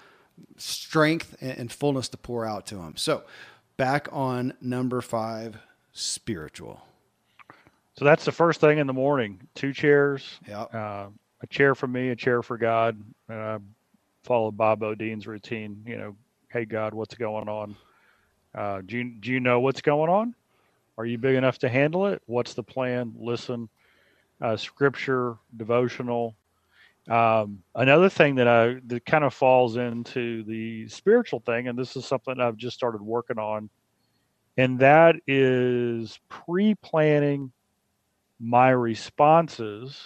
strength 0.56 1.36
and 1.40 1.70
fullness 1.70 2.08
to 2.08 2.16
pour 2.16 2.44
out 2.44 2.66
to 2.66 2.76
them. 2.76 2.96
So, 2.96 3.24
back 3.76 4.08
on 4.12 4.54
number 4.60 5.00
five, 5.00 5.58
spiritual. 5.92 6.82
So 7.96 8.04
that's 8.04 8.24
the 8.24 8.32
first 8.32 8.60
thing 8.60 8.78
in 8.78 8.86
the 8.86 8.92
morning. 8.92 9.40
Two 9.54 9.72
chairs. 9.72 10.40
Yeah. 10.48 10.62
Uh, 10.62 11.08
a 11.40 11.46
chair 11.46 11.74
for 11.74 11.86
me, 11.86 12.10
a 12.10 12.16
chair 12.16 12.42
for 12.42 12.58
God. 12.58 13.00
And 13.28 13.38
I 13.38 13.58
follow 14.24 14.50
Bob 14.50 14.80
Beaudine's 14.80 15.26
routine. 15.26 15.84
You 15.86 15.98
know, 15.98 16.16
hey 16.54 16.64
God, 16.64 16.94
what's 16.94 17.16
going 17.16 17.48
on? 17.48 17.74
Uh, 18.54 18.80
do 18.86 18.96
you 18.96 19.10
do 19.18 19.32
you 19.32 19.40
know 19.40 19.58
what's 19.58 19.80
going 19.80 20.08
on? 20.08 20.36
Are 20.96 21.04
you 21.04 21.18
big 21.18 21.34
enough 21.34 21.58
to 21.58 21.68
handle 21.68 22.06
it? 22.06 22.22
What's 22.26 22.54
the 22.54 22.62
plan? 22.62 23.12
Listen. 23.18 23.68
Uh, 24.40 24.56
scripture, 24.56 25.36
devotional. 25.56 26.36
Um, 27.10 27.64
another 27.74 28.08
thing 28.08 28.36
that 28.36 28.46
I 28.46 28.76
that 28.86 29.04
kind 29.04 29.24
of 29.24 29.34
falls 29.34 29.76
into 29.76 30.44
the 30.44 30.86
spiritual 30.86 31.40
thing, 31.40 31.66
and 31.66 31.76
this 31.76 31.96
is 31.96 32.06
something 32.06 32.38
I've 32.38 32.56
just 32.56 32.76
started 32.76 33.02
working 33.02 33.38
on, 33.40 33.68
and 34.56 34.78
that 34.78 35.16
is 35.26 36.20
pre-planning 36.28 37.50
my 38.38 38.70
responses 38.70 40.00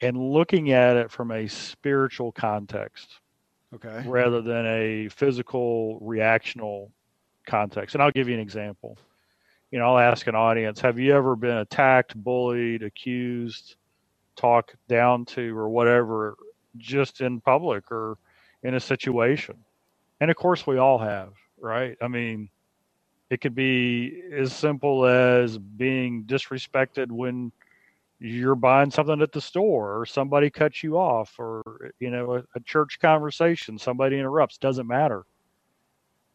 and 0.00 0.16
looking 0.16 0.72
at 0.72 0.96
it 0.96 1.12
from 1.12 1.30
a 1.30 1.46
spiritual 1.46 2.32
context 2.32 3.20
Okay. 3.74 4.04
rather 4.06 4.40
than 4.40 4.66
a 4.66 5.08
physical 5.08 5.98
reactional 6.00 6.90
context. 7.46 7.94
And 7.94 8.02
I'll 8.02 8.12
give 8.12 8.28
you 8.28 8.34
an 8.34 8.40
example. 8.40 8.96
You 9.70 9.78
know, 9.80 9.86
I'll 9.86 9.98
ask 9.98 10.26
an 10.28 10.36
audience, 10.36 10.80
have 10.80 10.98
you 10.98 11.12
ever 11.14 11.34
been 11.34 11.56
attacked, 11.56 12.14
bullied, 12.14 12.82
accused, 12.84 13.76
talked 14.36 14.76
down 14.88 15.24
to, 15.26 15.56
or 15.58 15.68
whatever, 15.68 16.36
just 16.76 17.20
in 17.20 17.40
public 17.40 17.90
or 17.90 18.18
in 18.62 18.74
a 18.74 18.80
situation? 18.80 19.56
And 20.20 20.30
of 20.30 20.36
course, 20.36 20.66
we 20.66 20.78
all 20.78 20.98
have, 20.98 21.32
right? 21.60 21.96
I 22.00 22.06
mean, 22.06 22.50
it 23.30 23.40
could 23.40 23.54
be 23.54 24.22
as 24.32 24.52
simple 24.52 25.06
as 25.06 25.58
being 25.58 26.24
disrespected 26.24 27.10
when 27.10 27.50
you're 28.24 28.54
buying 28.54 28.90
something 28.90 29.20
at 29.20 29.32
the 29.32 29.40
store 29.40 30.00
or 30.00 30.06
somebody 30.06 30.48
cuts 30.48 30.82
you 30.82 30.96
off 30.96 31.34
or 31.38 31.92
you 32.00 32.10
know 32.10 32.36
a, 32.36 32.42
a, 32.54 32.60
church 32.64 32.98
conversation 32.98 33.78
somebody 33.78 34.18
interrupts 34.18 34.56
doesn't 34.56 34.86
matter. 34.86 35.26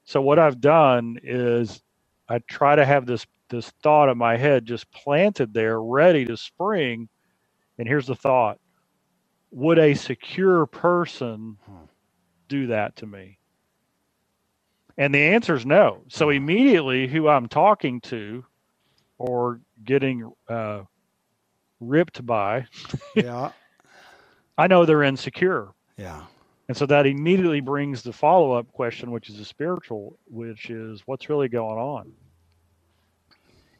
So 0.03 0.21
what 0.21 0.37
i've 0.37 0.61
done 0.61 1.17
is 1.23 1.81
i 2.27 2.39
try 2.47 2.75
to 2.75 2.85
have 2.85 3.07
this 3.07 3.25
this 3.49 3.71
thought 3.81 4.09
in 4.09 4.17
my 4.19 4.37
head 4.37 4.65
just 4.65 4.91
planted 4.91 5.51
there 5.51 5.81
ready 5.81 6.25
to 6.25 6.37
spring. 6.37 7.09
And 7.79 7.87
here's 7.87 8.05
the 8.05 8.15
thought. 8.15 8.59
Would 9.49 9.79
a 9.79 9.95
secure 9.95 10.67
person 10.67 11.57
do 12.47 12.67
that 12.67 12.95
to 12.97 13.07
me? 13.07 13.39
And 14.95 15.15
the 15.15 15.19
answer 15.23 15.55
is 15.55 15.65
no. 15.65 16.03
So 16.09 16.29
immediately 16.29 17.07
who 17.07 17.27
i'm 17.27 17.47
talking 17.47 17.99
to 18.01 18.45
or 19.17 19.59
getting 19.83 20.31
uh, 20.47 20.83
ripped 21.79 22.25
by, 22.25 22.67
Yeah. 23.15 23.51
I 24.57 24.67
know 24.67 24.85
they're 24.85 25.03
insecure. 25.03 25.69
Yeah. 25.97 26.23
And 26.67 26.75
so 26.75 26.85
that 26.85 27.05
immediately 27.07 27.61
brings 27.61 28.03
the 28.03 28.11
follow 28.11 28.51
up 28.51 28.71
question, 28.73 29.09
which 29.11 29.29
is 29.29 29.39
a 29.39 29.45
spiritual, 29.45 30.19
which 30.25 30.69
is 30.69 31.01
what's 31.05 31.29
really 31.29 31.47
going 31.47 31.79
on? 31.79 32.11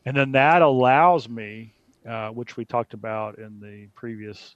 And 0.05 0.15
then 0.15 0.31
that 0.31 0.61
allows 0.61 1.27
me, 1.29 1.73
uh, 2.07 2.29
which 2.29 2.57
we 2.57 2.65
talked 2.65 2.93
about 2.93 3.37
in 3.37 3.59
the 3.59 3.87
previous 3.93 4.55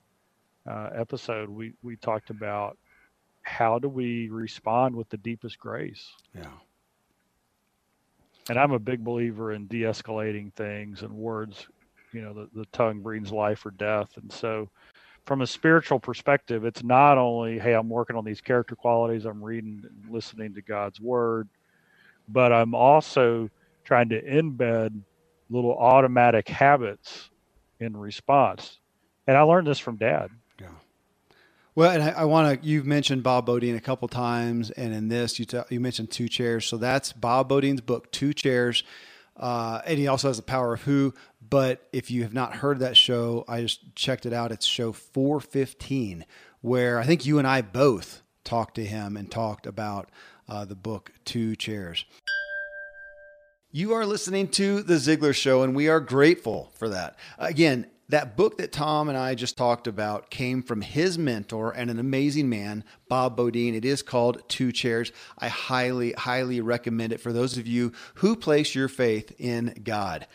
uh, 0.66 0.90
episode, 0.96 1.50
we, 1.50 1.74
we 1.84 1.96
talked 1.98 2.30
about 2.30 2.78
how 3.44 3.78
do 3.78 3.90
we 3.90 4.30
respond 4.30 4.96
with 4.96 5.10
the 5.10 5.18
deepest 5.18 5.60
grace? 5.60 6.10
Yeah. 6.34 6.46
And 8.50 8.58
I'm 8.58 8.72
a 8.72 8.80
big 8.80 9.04
believer 9.04 9.52
in 9.52 9.68
de 9.68 9.82
escalating 9.82 10.54
things 10.54 11.02
and 11.02 11.14
words 11.14 11.68
you 12.14 12.22
know 12.22 12.34
the, 12.34 12.50
the 12.54 12.66
tongue 12.68 13.02
brings 13.02 13.32
life 13.32 13.66
or 13.66 13.72
death. 13.72 14.18
And 14.18 14.32
so 14.32 14.70
from 15.26 15.42
a 15.42 15.48
spiritual 15.48 16.00
perspective 16.00 16.66
it's 16.66 16.84
not 16.84 17.18
only 17.18 17.58
hey 17.58 17.74
i'm 17.74 17.88
working 17.88 18.18
on 18.18 18.26
these 18.26 18.42
character 18.42 18.76
qualities 18.76 19.24
i'm 19.24 19.42
reading 19.42 19.82
and 19.82 20.14
listening 20.14 20.54
to 20.54 20.62
god's 20.62 21.00
word 21.00 21.48
but 22.28 22.52
i'm 22.52 22.76
also 22.76 23.50
trying 23.84 24.10
to 24.10 24.22
embed 24.22 25.02
little 25.50 25.78
automatic 25.78 26.48
habits 26.50 27.30
in 27.80 27.96
response. 27.96 28.80
And 29.28 29.38
i 29.38 29.42
learned 29.42 29.68
this 29.68 29.80
from 29.80 29.98
dad. 29.98 30.30
Yeah. 30.60 30.68
Well 31.76 31.92
and 31.92 32.04
i, 32.04 32.10
I 32.10 32.24
want 32.26 32.62
to 32.62 32.68
you've 32.68 32.86
mentioned 32.86 33.24
Bob 33.24 33.48
Beaudine 33.48 33.76
a 33.76 33.82
couple 33.82 34.08
times 34.08 34.72
and 34.72 34.94
in 34.94 35.08
this 35.08 35.40
you, 35.40 35.46
t- 35.46 35.62
you 35.70 35.80
mentioned 35.80 36.12
two 36.12 36.28
chairs. 36.28 36.66
So 36.66 36.78
that's 36.78 37.14
Bob 37.14 37.50
Beaudine's 37.50 37.82
book 37.82 38.12
two 38.12 38.34
chairs. 38.34 38.84
Uh, 39.36 39.82
and 39.86 39.98
he 39.98 40.08
also 40.08 40.28
has 40.28 40.38
the 40.38 40.44
power 40.44 40.74
of 40.74 40.84
who. 40.84 41.12
But 41.54 41.88
if 41.94 42.10
you 42.10 42.24
have 42.24 42.34
not 42.34 42.56
heard 42.56 42.80
that 42.80 42.98
show, 42.98 43.46
I 43.48 43.62
just 43.62 43.96
checked 43.96 44.26
it 44.26 44.34
out. 44.34 44.52
It's 44.52 44.66
show 44.66 44.92
415, 44.92 46.26
where 46.62 46.98
I 46.98 47.06
think 47.06 47.28
you 47.28 47.38
and 47.38 47.48
I 47.48 47.62
both 47.62 48.24
talked 48.44 48.74
to 48.74 48.84
him 48.84 49.16
and 49.16 49.30
talked 49.30 49.68
about 49.68 50.10
uh, 50.50 50.66
the 50.66 50.74
book 50.74 51.12
Two 51.26 51.56
Chairs. 51.56 52.06
You 53.72 53.94
are 53.94 54.04
listening 54.04 54.48
to 54.48 54.82
The 54.82 54.96
Ziglar 54.96 55.36
Show, 55.36 55.62
and 55.62 55.76
we 55.76 55.88
are 55.90 56.00
grateful 56.00 56.72
for 56.74 56.90
that. 56.90 57.20
Again, 57.38 57.86
that 58.10 58.36
book 58.36 58.58
that 58.58 58.72
Tom 58.72 59.08
and 59.08 59.16
I 59.16 59.36
just 59.36 59.56
talked 59.56 59.86
about 59.86 60.32
came 60.32 60.64
from 60.64 60.82
his 60.82 61.20
mentor 61.20 61.72
and 61.72 61.92
an 61.92 62.00
amazing 62.00 62.50
man, 62.50 62.84
Bob 63.10 63.38
Beaudine. 63.38 63.76
It 63.76 63.86
is 63.86 64.02
called 64.02 64.42
Two 64.50 64.72
Chairs. 64.72 65.12
I 65.38 65.50
highly, 65.50 66.14
highly 66.14 66.62
recommend 66.62 67.14
it 67.14 67.22
for 67.22 67.32
those 67.32 67.60
of 67.60 67.68
you 67.68 67.92
who 68.16 68.36
place 68.36 68.74
your 68.74 68.88
faith 68.88 69.32
in 69.38 69.82
God. 69.84 70.26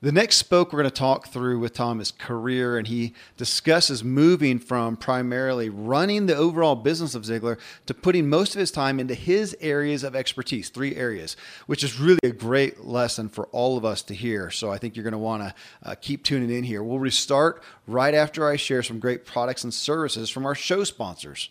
The 0.00 0.12
next 0.12 0.36
spoke 0.36 0.72
we're 0.72 0.78
going 0.78 0.92
to 0.92 0.96
talk 0.96 1.26
through 1.26 1.58
with 1.58 1.74
Tom 1.74 2.00
is 2.00 2.12
career, 2.12 2.78
and 2.78 2.86
he 2.86 3.14
discusses 3.36 4.04
moving 4.04 4.60
from 4.60 4.96
primarily 4.96 5.68
running 5.70 6.26
the 6.26 6.36
overall 6.36 6.76
business 6.76 7.16
of 7.16 7.24
Ziglar 7.24 7.58
to 7.86 7.94
putting 7.94 8.28
most 8.28 8.54
of 8.54 8.60
his 8.60 8.70
time 8.70 9.00
into 9.00 9.14
his 9.14 9.56
areas 9.60 10.04
of 10.04 10.14
expertise, 10.14 10.68
three 10.68 10.94
areas, 10.94 11.36
which 11.66 11.82
is 11.82 11.98
really 11.98 12.20
a 12.22 12.30
great 12.30 12.84
lesson 12.84 13.28
for 13.28 13.48
all 13.48 13.76
of 13.76 13.84
us 13.84 14.02
to 14.02 14.14
hear. 14.14 14.52
So 14.52 14.70
I 14.70 14.78
think 14.78 14.94
you're 14.94 15.02
going 15.02 15.10
to 15.12 15.18
want 15.18 15.42
to 15.42 15.54
uh, 15.82 15.96
keep 16.00 16.22
tuning 16.22 16.56
in 16.56 16.62
here. 16.62 16.80
We'll 16.80 17.00
restart 17.00 17.60
right 17.88 18.14
after 18.14 18.48
I 18.48 18.54
share 18.54 18.84
some 18.84 19.00
great 19.00 19.26
products 19.26 19.64
and 19.64 19.74
services 19.74 20.30
from 20.30 20.46
our 20.46 20.54
show 20.54 20.84
sponsors. 20.84 21.50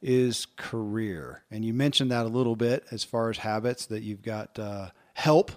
is 0.00 0.46
career. 0.56 1.42
And 1.50 1.64
you 1.64 1.74
mentioned 1.74 2.10
that 2.10 2.26
a 2.26 2.28
little 2.28 2.56
bit 2.56 2.84
as 2.90 3.04
far 3.04 3.30
as 3.30 3.38
habits 3.38 3.86
that 3.86 4.02
you've 4.02 4.22
got 4.22 4.58
uh, 4.58 4.90
help, 5.14 5.52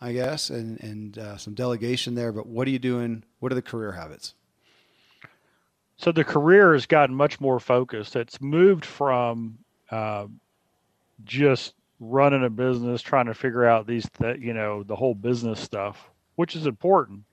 I 0.00 0.12
guess, 0.12 0.50
and, 0.50 0.80
and 0.80 1.18
uh, 1.18 1.36
some 1.36 1.54
delegation 1.54 2.14
there. 2.14 2.32
But 2.32 2.46
what 2.46 2.68
are 2.68 2.70
you 2.70 2.78
doing? 2.78 3.24
What 3.40 3.52
are 3.52 3.56
the 3.56 3.62
career 3.62 3.92
habits? 3.92 4.34
So 5.96 6.12
the 6.12 6.24
career 6.24 6.72
has 6.72 6.86
gotten 6.86 7.14
much 7.14 7.40
more 7.40 7.60
focused. 7.60 8.16
It's 8.16 8.40
moved 8.40 8.84
from 8.86 9.58
uh, 9.90 10.28
just 11.24 11.74
running 11.98 12.44
a 12.44 12.50
business, 12.50 13.02
trying 13.02 13.26
to 13.26 13.34
figure 13.34 13.66
out 13.66 13.86
these, 13.86 14.08
that 14.18 14.40
you 14.40 14.54
know, 14.54 14.82
the 14.82 14.96
whole 14.96 15.14
business 15.14 15.60
stuff, 15.60 16.08
which 16.36 16.56
is 16.56 16.66
important. 16.66 17.24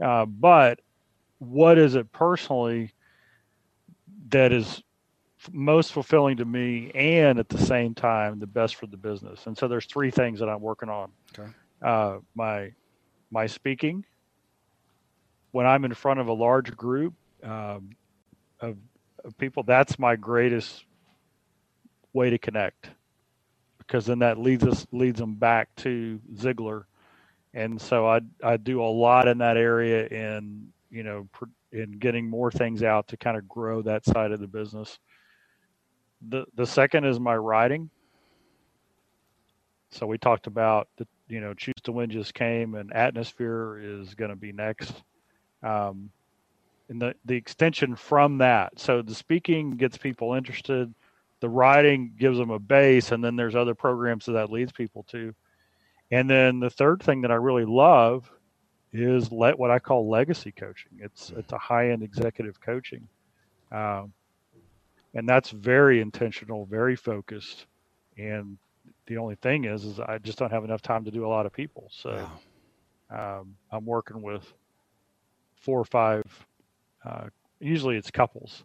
Uh, 0.00 0.26
but 0.26 0.80
what 1.38 1.78
is 1.78 1.96
it 1.96 2.12
personally 2.12 2.92
that 4.28 4.52
is 4.52 4.82
most 5.52 5.92
fulfilling 5.92 6.36
to 6.38 6.44
me 6.44 6.90
and 6.94 7.38
at 7.38 7.48
the 7.48 7.58
same 7.58 7.94
time 7.94 8.38
the 8.38 8.46
best 8.46 8.76
for 8.76 8.86
the 8.86 8.96
business. 8.96 9.46
And 9.46 9.56
so 9.56 9.68
there's 9.68 9.86
three 9.86 10.10
things 10.10 10.40
that 10.40 10.48
i'm 10.48 10.60
working 10.60 10.88
on. 10.88 11.10
Okay. 11.38 11.48
Uh, 11.82 12.18
my 12.34 12.72
my 13.30 13.46
speaking. 13.46 14.04
When 15.52 15.66
i'm 15.66 15.84
in 15.84 15.94
front 15.94 16.20
of 16.20 16.28
a 16.28 16.32
large 16.32 16.76
group 16.76 17.14
um, 17.42 17.90
of, 18.60 18.76
of 19.24 19.38
people 19.38 19.62
that's 19.62 19.98
my 19.98 20.16
greatest 20.16 20.84
way 22.12 22.30
to 22.30 22.38
connect. 22.38 22.90
Because 23.78 24.04
then 24.06 24.18
that 24.18 24.38
leads 24.38 24.64
us 24.64 24.86
leads 24.92 25.18
them 25.18 25.34
back 25.34 25.74
to 25.76 26.20
Ziglar 26.34 26.84
and 27.54 27.80
so 27.80 28.06
I 28.06 28.20
I 28.42 28.56
do 28.56 28.82
a 28.82 28.84
lot 28.84 29.28
in 29.28 29.38
that 29.38 29.56
area 29.56 30.06
in 30.06 30.68
you 30.90 31.02
know 31.02 31.28
in 31.72 31.92
getting 31.92 32.28
more 32.28 32.50
things 32.50 32.82
out 32.82 33.08
to 33.08 33.16
kind 33.16 33.36
of 33.36 33.48
grow 33.48 33.82
that 33.82 34.04
side 34.04 34.32
of 34.32 34.40
the 34.40 34.46
business 34.46 34.98
the 36.26 36.44
the 36.54 36.66
second 36.66 37.04
is 37.04 37.20
my 37.20 37.36
writing. 37.36 37.90
So 39.90 40.06
we 40.06 40.18
talked 40.18 40.46
about 40.46 40.88
the 40.96 41.06
you 41.28 41.40
know 41.40 41.54
choose 41.54 41.74
to 41.84 41.92
win 41.92 42.10
just 42.10 42.34
came 42.34 42.74
and 42.74 42.92
atmosphere 42.92 43.78
is 43.82 44.14
going 44.14 44.30
to 44.30 44.36
be 44.36 44.52
next. 44.52 44.92
Um, 45.62 46.10
and 46.88 47.00
the 47.00 47.14
the 47.24 47.36
extension 47.36 47.96
from 47.96 48.38
that. 48.38 48.78
So 48.78 49.02
the 49.02 49.14
speaking 49.14 49.72
gets 49.72 49.96
people 49.96 50.34
interested. 50.34 50.92
The 51.40 51.48
writing 51.48 52.14
gives 52.18 52.38
them 52.38 52.50
a 52.50 52.58
base, 52.58 53.12
and 53.12 53.22
then 53.22 53.36
there's 53.36 53.54
other 53.54 53.74
programs 53.74 54.26
that 54.26 54.32
that 54.32 54.50
leads 54.50 54.72
people 54.72 55.04
to. 55.10 55.34
And 56.10 56.28
then 56.28 56.58
the 56.58 56.70
third 56.70 57.02
thing 57.02 57.22
that 57.22 57.30
I 57.30 57.36
really 57.36 57.66
love 57.66 58.30
is 58.92 59.30
let 59.30 59.58
what 59.58 59.70
I 59.70 59.78
call 59.78 60.08
legacy 60.08 60.52
coaching. 60.52 60.92
It's 60.98 61.30
it's 61.36 61.52
a 61.52 61.58
high 61.58 61.90
end 61.90 62.02
executive 62.02 62.60
coaching. 62.60 63.06
Um, 63.70 64.12
and 65.18 65.28
that's 65.28 65.50
very 65.50 66.00
intentional, 66.00 66.64
very 66.66 66.94
focused. 66.94 67.66
And 68.16 68.56
the 69.06 69.16
only 69.16 69.34
thing 69.34 69.64
is, 69.64 69.84
is 69.84 69.98
I 69.98 70.18
just 70.18 70.38
don't 70.38 70.52
have 70.52 70.62
enough 70.62 70.80
time 70.80 71.04
to 71.06 71.10
do 71.10 71.26
a 71.26 71.28
lot 71.28 71.44
of 71.44 71.52
people. 71.52 71.90
So 71.90 72.28
wow. 73.10 73.40
um, 73.40 73.56
I'm 73.72 73.84
working 73.84 74.22
with 74.22 74.44
four 75.56 75.80
or 75.80 75.84
five. 75.84 76.22
Uh, 77.04 77.26
usually 77.58 77.96
it's 77.96 78.12
couples 78.12 78.62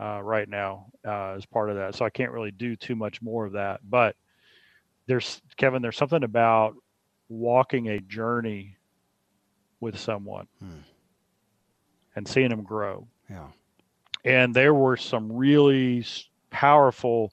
uh, 0.00 0.20
right 0.20 0.48
now 0.48 0.86
uh, 1.06 1.34
as 1.36 1.46
part 1.46 1.70
of 1.70 1.76
that. 1.76 1.94
So 1.94 2.04
I 2.04 2.10
can't 2.10 2.32
really 2.32 2.50
do 2.50 2.74
too 2.74 2.96
much 2.96 3.22
more 3.22 3.46
of 3.46 3.52
that. 3.52 3.80
But 3.88 4.16
there's 5.06 5.40
Kevin. 5.56 5.80
There's 5.80 5.96
something 5.96 6.24
about 6.24 6.74
walking 7.28 7.88
a 7.88 8.00
journey 8.00 8.78
with 9.78 9.96
someone 9.96 10.48
hmm. 10.58 10.80
and 12.16 12.26
seeing 12.26 12.48
them 12.48 12.64
grow. 12.64 13.06
Yeah 13.30 13.46
and 14.24 14.54
there 14.54 14.74
were 14.74 14.96
some 14.96 15.30
really 15.32 16.04
powerful 16.50 17.32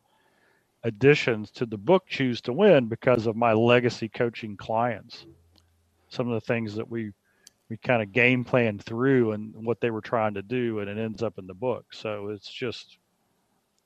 additions 0.83 1.51
to 1.51 1.65
the 1.65 1.77
book 1.77 2.05
choose 2.07 2.41
to 2.41 2.53
win 2.53 2.87
because 2.87 3.27
of 3.27 3.35
my 3.35 3.53
legacy 3.53 4.09
coaching 4.09 4.57
clients 4.57 5.25
some 6.09 6.27
of 6.27 6.33
the 6.33 6.45
things 6.45 6.75
that 6.75 6.89
we 6.89 7.11
we 7.69 7.77
kind 7.77 8.01
of 8.01 8.11
game 8.11 8.43
planned 8.43 8.83
through 8.83 9.31
and 9.31 9.53
what 9.55 9.79
they 9.79 9.91
were 9.91 10.01
trying 10.01 10.33
to 10.33 10.41
do 10.41 10.79
and 10.79 10.89
it 10.89 10.97
ends 10.97 11.21
up 11.23 11.37
in 11.37 11.47
the 11.47 11.53
book 11.53 11.85
so 11.91 12.29
it's 12.29 12.51
just 12.51 12.97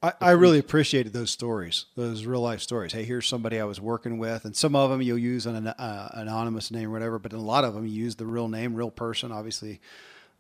I, 0.02 0.14
I 0.22 0.32
really 0.32 0.60
appreciated 0.60 1.14
those 1.14 1.32
stories, 1.32 1.86
those 1.96 2.26
real 2.26 2.42
life 2.42 2.62
stories. 2.62 2.94
Hey, 2.94 3.06
here's 3.06 3.26
somebody 3.26 3.60
I 3.60 3.64
was 3.64 3.82
working 3.82 4.20
with, 4.20 4.46
and 4.46 4.56
some 4.56 4.76
of 4.76 4.92
them 4.92 5.02
you'll 5.02 5.18
use 5.18 5.48
an 5.48 5.68
uh, 5.68 6.10
anonymous 6.14 6.70
name 6.70 6.90
or 6.90 6.92
whatever, 6.92 7.18
but 7.18 7.34
a 7.34 7.40
lot 7.40 7.64
of 7.64 7.74
them 7.74 7.88
you 7.88 7.94
use 7.94 8.16
the 8.16 8.26
real 8.26 8.48
name, 8.48 8.76
real 8.76 8.92
person. 8.92 9.32
Obviously, 9.32 9.82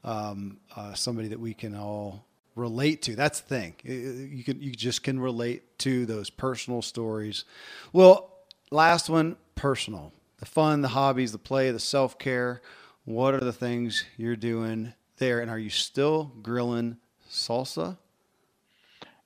um, 0.04 0.58
uh, 0.75 0.93
somebody 0.93 1.30
that 1.30 1.39
we 1.39 1.56
can 1.56 1.75
all 1.75 2.25
relate 2.56 3.02
to. 3.04 3.15
That's 3.15 3.41
the 3.41 3.48
thing. 3.48 3.76
You 3.84 4.44
can 4.44 4.62
you 4.62 4.72
just 4.72 5.04
can 5.04 5.20
relate 5.20 5.78
to 5.80 6.06
those 6.06 6.30
personal 6.30 6.82
stories. 6.82 7.46
Well, 7.94 8.32
last 8.72 9.10
one, 9.10 9.36
personal. 9.56 10.13
The 10.38 10.46
fun, 10.46 10.82
the 10.82 10.89
hobbies, 10.89 11.32
the 11.32 11.38
play, 11.38 11.72
the 11.72 11.80
self 11.80 12.18
care. 12.18 12.62
What 13.04 13.34
are 13.34 13.39
the 13.39 13.54
things 13.54 14.06
you're 14.18 14.36
doing 14.36 14.94
there? 15.18 15.39
And 15.39 15.52
are 15.52 15.60
you 15.60 15.70
still 15.70 16.32
grilling 16.41 16.98
salsa? 17.30 17.98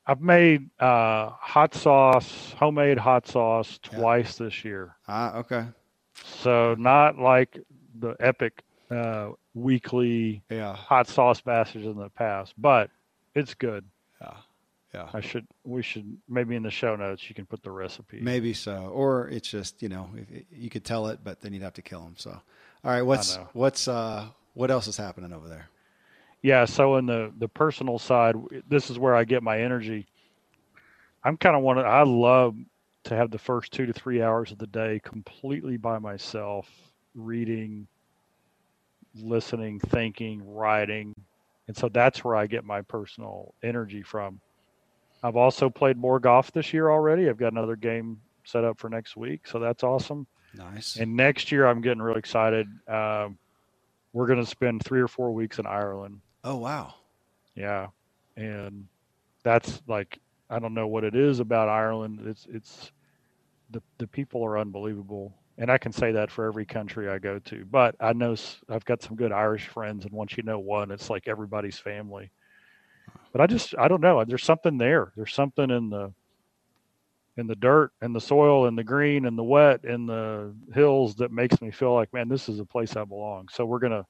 I've 0.06 0.22
made 0.22 0.70
uh, 0.80 1.30
hot 1.30 1.76
sauce, 1.76 2.54
homemade 2.58 2.98
hot 2.98 3.28
sauce 3.28 3.80
twice 3.84 4.40
yeah. 4.40 4.46
this 4.46 4.66
year. 4.66 4.96
Ah, 5.08 5.36
okay. 5.38 5.66
So 6.16 6.76
not 6.78 7.20
like 7.20 7.60
the 8.00 8.16
epic 8.20 8.64
uh, 8.90 9.30
weekly 9.54 10.42
yeah. 10.50 10.74
hot 10.74 11.08
sauce 11.08 11.42
bastards 11.42 11.86
in 11.86 11.96
the 11.96 12.10
past, 12.10 12.54
but 12.58 12.90
it's 13.36 13.54
good. 13.54 13.86
Yeah. 14.22 14.34
Yeah. 14.94 15.10
I 15.14 15.22
should, 15.22 15.46
we 15.64 15.84
should, 15.84 16.18
maybe 16.28 16.56
in 16.56 16.64
the 16.64 16.72
show 16.72 16.96
notes, 16.96 17.30
you 17.30 17.36
can 17.36 17.46
put 17.46 17.62
the 17.62 17.70
recipe. 17.70 18.20
Maybe 18.22 18.54
so. 18.54 18.92
Or 18.94 19.28
it's 19.28 19.48
just, 19.48 19.84
you 19.84 19.90
know, 19.90 20.10
you 20.52 20.70
could 20.70 20.84
tell 20.84 21.08
it, 21.08 21.20
but 21.24 21.42
then 21.42 21.54
you'd 21.54 21.62
have 21.62 21.74
to 21.74 21.84
kill 21.84 22.02
them. 22.02 22.16
So, 22.18 22.32
all 22.32 22.92
right. 22.92 23.04
What's, 23.04 23.38
what's, 23.54 23.88
uh, 23.88 24.28
what 24.56 24.72
else 24.72 24.88
is 24.88 24.98
happening 24.98 25.32
over 25.32 25.48
there? 25.48 25.70
Yeah. 26.42 26.66
So 26.66 26.96
in 26.96 27.06
the, 27.06 27.32
the 27.38 27.48
personal 27.48 28.00
side, 28.00 28.36
this 28.68 28.90
is 28.90 28.98
where 28.98 29.14
I 29.16 29.26
get 29.26 29.44
my 29.44 29.62
energy. 29.62 30.08
I'm 31.24 31.38
kind 31.38 31.56
of 31.56 31.62
one 31.62 31.78
of, 31.78 31.86
I 31.86 32.04
love 32.04 32.56
to 33.04 33.16
have 33.16 33.30
the 33.30 33.38
first 33.38 33.72
two 33.72 33.86
to 33.86 33.94
three 33.94 34.22
hours 34.22 34.52
of 34.52 34.58
the 34.58 34.68
day 34.68 35.02
completely 35.04 35.78
by 35.78 36.00
myself, 36.00 36.68
reading, 37.14 37.88
listening, 39.22 39.80
thinking, 39.80 40.42
writing. 40.56 41.14
And 41.70 41.78
so 41.78 41.88
that's 41.88 42.24
where 42.24 42.36
I 42.36 42.48
get 42.48 42.66
my 42.66 42.82
personal 42.82 43.54
energy 43.62 44.02
from. 44.02 44.42
I've 45.22 45.36
also 45.36 45.70
played 45.70 45.98
more 45.98 46.20
golf 46.20 46.52
this 46.52 46.74
year 46.74 46.90
already. 46.90 47.30
I've 47.30 47.38
got 47.38 47.52
another 47.52 47.76
game 47.76 48.22
set 48.44 48.64
up 48.64 48.80
for 48.80 48.90
next 48.90 49.16
week. 49.16 49.46
So 49.46 49.60
that's 49.60 49.84
awesome. 49.84 50.26
Nice. 50.56 50.96
And 50.96 51.16
next 51.16 51.52
year, 51.52 51.68
I'm 51.68 51.82
getting 51.82 52.02
really 52.02 52.18
excited. 52.18 52.68
Um, 52.88 53.38
we're 54.14 54.26
going 54.26 54.40
to 54.40 54.48
spend 54.48 54.84
three 54.84 55.00
or 55.00 55.08
four 55.08 55.32
weeks 55.32 55.60
in 55.60 55.68
Ireland. 55.68 56.22
Oh, 56.44 56.56
wow. 56.56 56.96
Yeah. 57.54 57.90
And 58.36 58.88
that's 59.44 59.84
like, 59.86 60.18
I 60.50 60.58
don't 60.58 60.74
know 60.74 60.88
what 60.88 61.04
it 61.04 61.14
is 61.14 61.40
about 61.40 61.70
Ireland. 61.70 62.22
It's, 62.26 62.48
it's, 62.52 62.92
the, 63.70 63.84
the 64.00 64.08
people 64.08 64.44
are 64.44 64.58
unbelievable 64.58 65.36
and 65.60 65.70
I 65.70 65.78
can 65.78 65.92
say 65.92 66.14
that 66.14 66.32
for 66.32 66.46
every 66.46 66.66
country 66.66 67.10
I 67.10 67.20
go 67.20 67.38
to. 67.38 67.66
But 67.66 67.96
I 68.00 68.14
know 68.14 68.36
I've 68.70 68.86
got 68.86 69.04
some 69.04 69.18
good 69.18 69.34
Irish 69.34 69.68
friends, 69.68 70.06
and 70.06 70.14
once 70.14 70.38
you 70.38 70.44
know 70.44 70.58
one, 70.58 70.90
it's 70.90 71.10
like 71.10 71.28
everybody's 71.28 71.78
family. 71.78 72.32
But 73.34 73.42
I 73.42 73.48
just 73.48 73.76
I 73.78 73.90
don't 73.90 74.02
know. 74.02 74.24
There's 74.24 74.44
something 74.44 74.78
there. 74.78 75.12
There's 75.18 75.34
something 75.34 75.70
in 75.70 75.90
the 75.90 76.14
in 77.36 77.48
the 77.48 77.56
dirt 77.56 77.92
and 78.02 78.16
the 78.16 78.22
soil 78.22 78.68
and 78.68 78.78
the 78.78 78.84
green 78.84 79.26
and 79.26 79.38
the 79.38 79.44
wet 79.44 79.84
and 79.84 80.08
the 80.08 80.54
hills 80.74 81.16
that 81.16 81.32
makes 81.32 81.62
me 81.62 81.72
feel 81.72 81.94
like, 81.94 82.14
man, 82.14 82.30
this 82.30 82.50
is 82.50 82.60
a 82.60 82.66
place 82.66 82.96
I 82.96 83.04
belong. 83.04 83.50
So 83.52 83.66
we're 83.66 83.80
gonna 83.80 84.06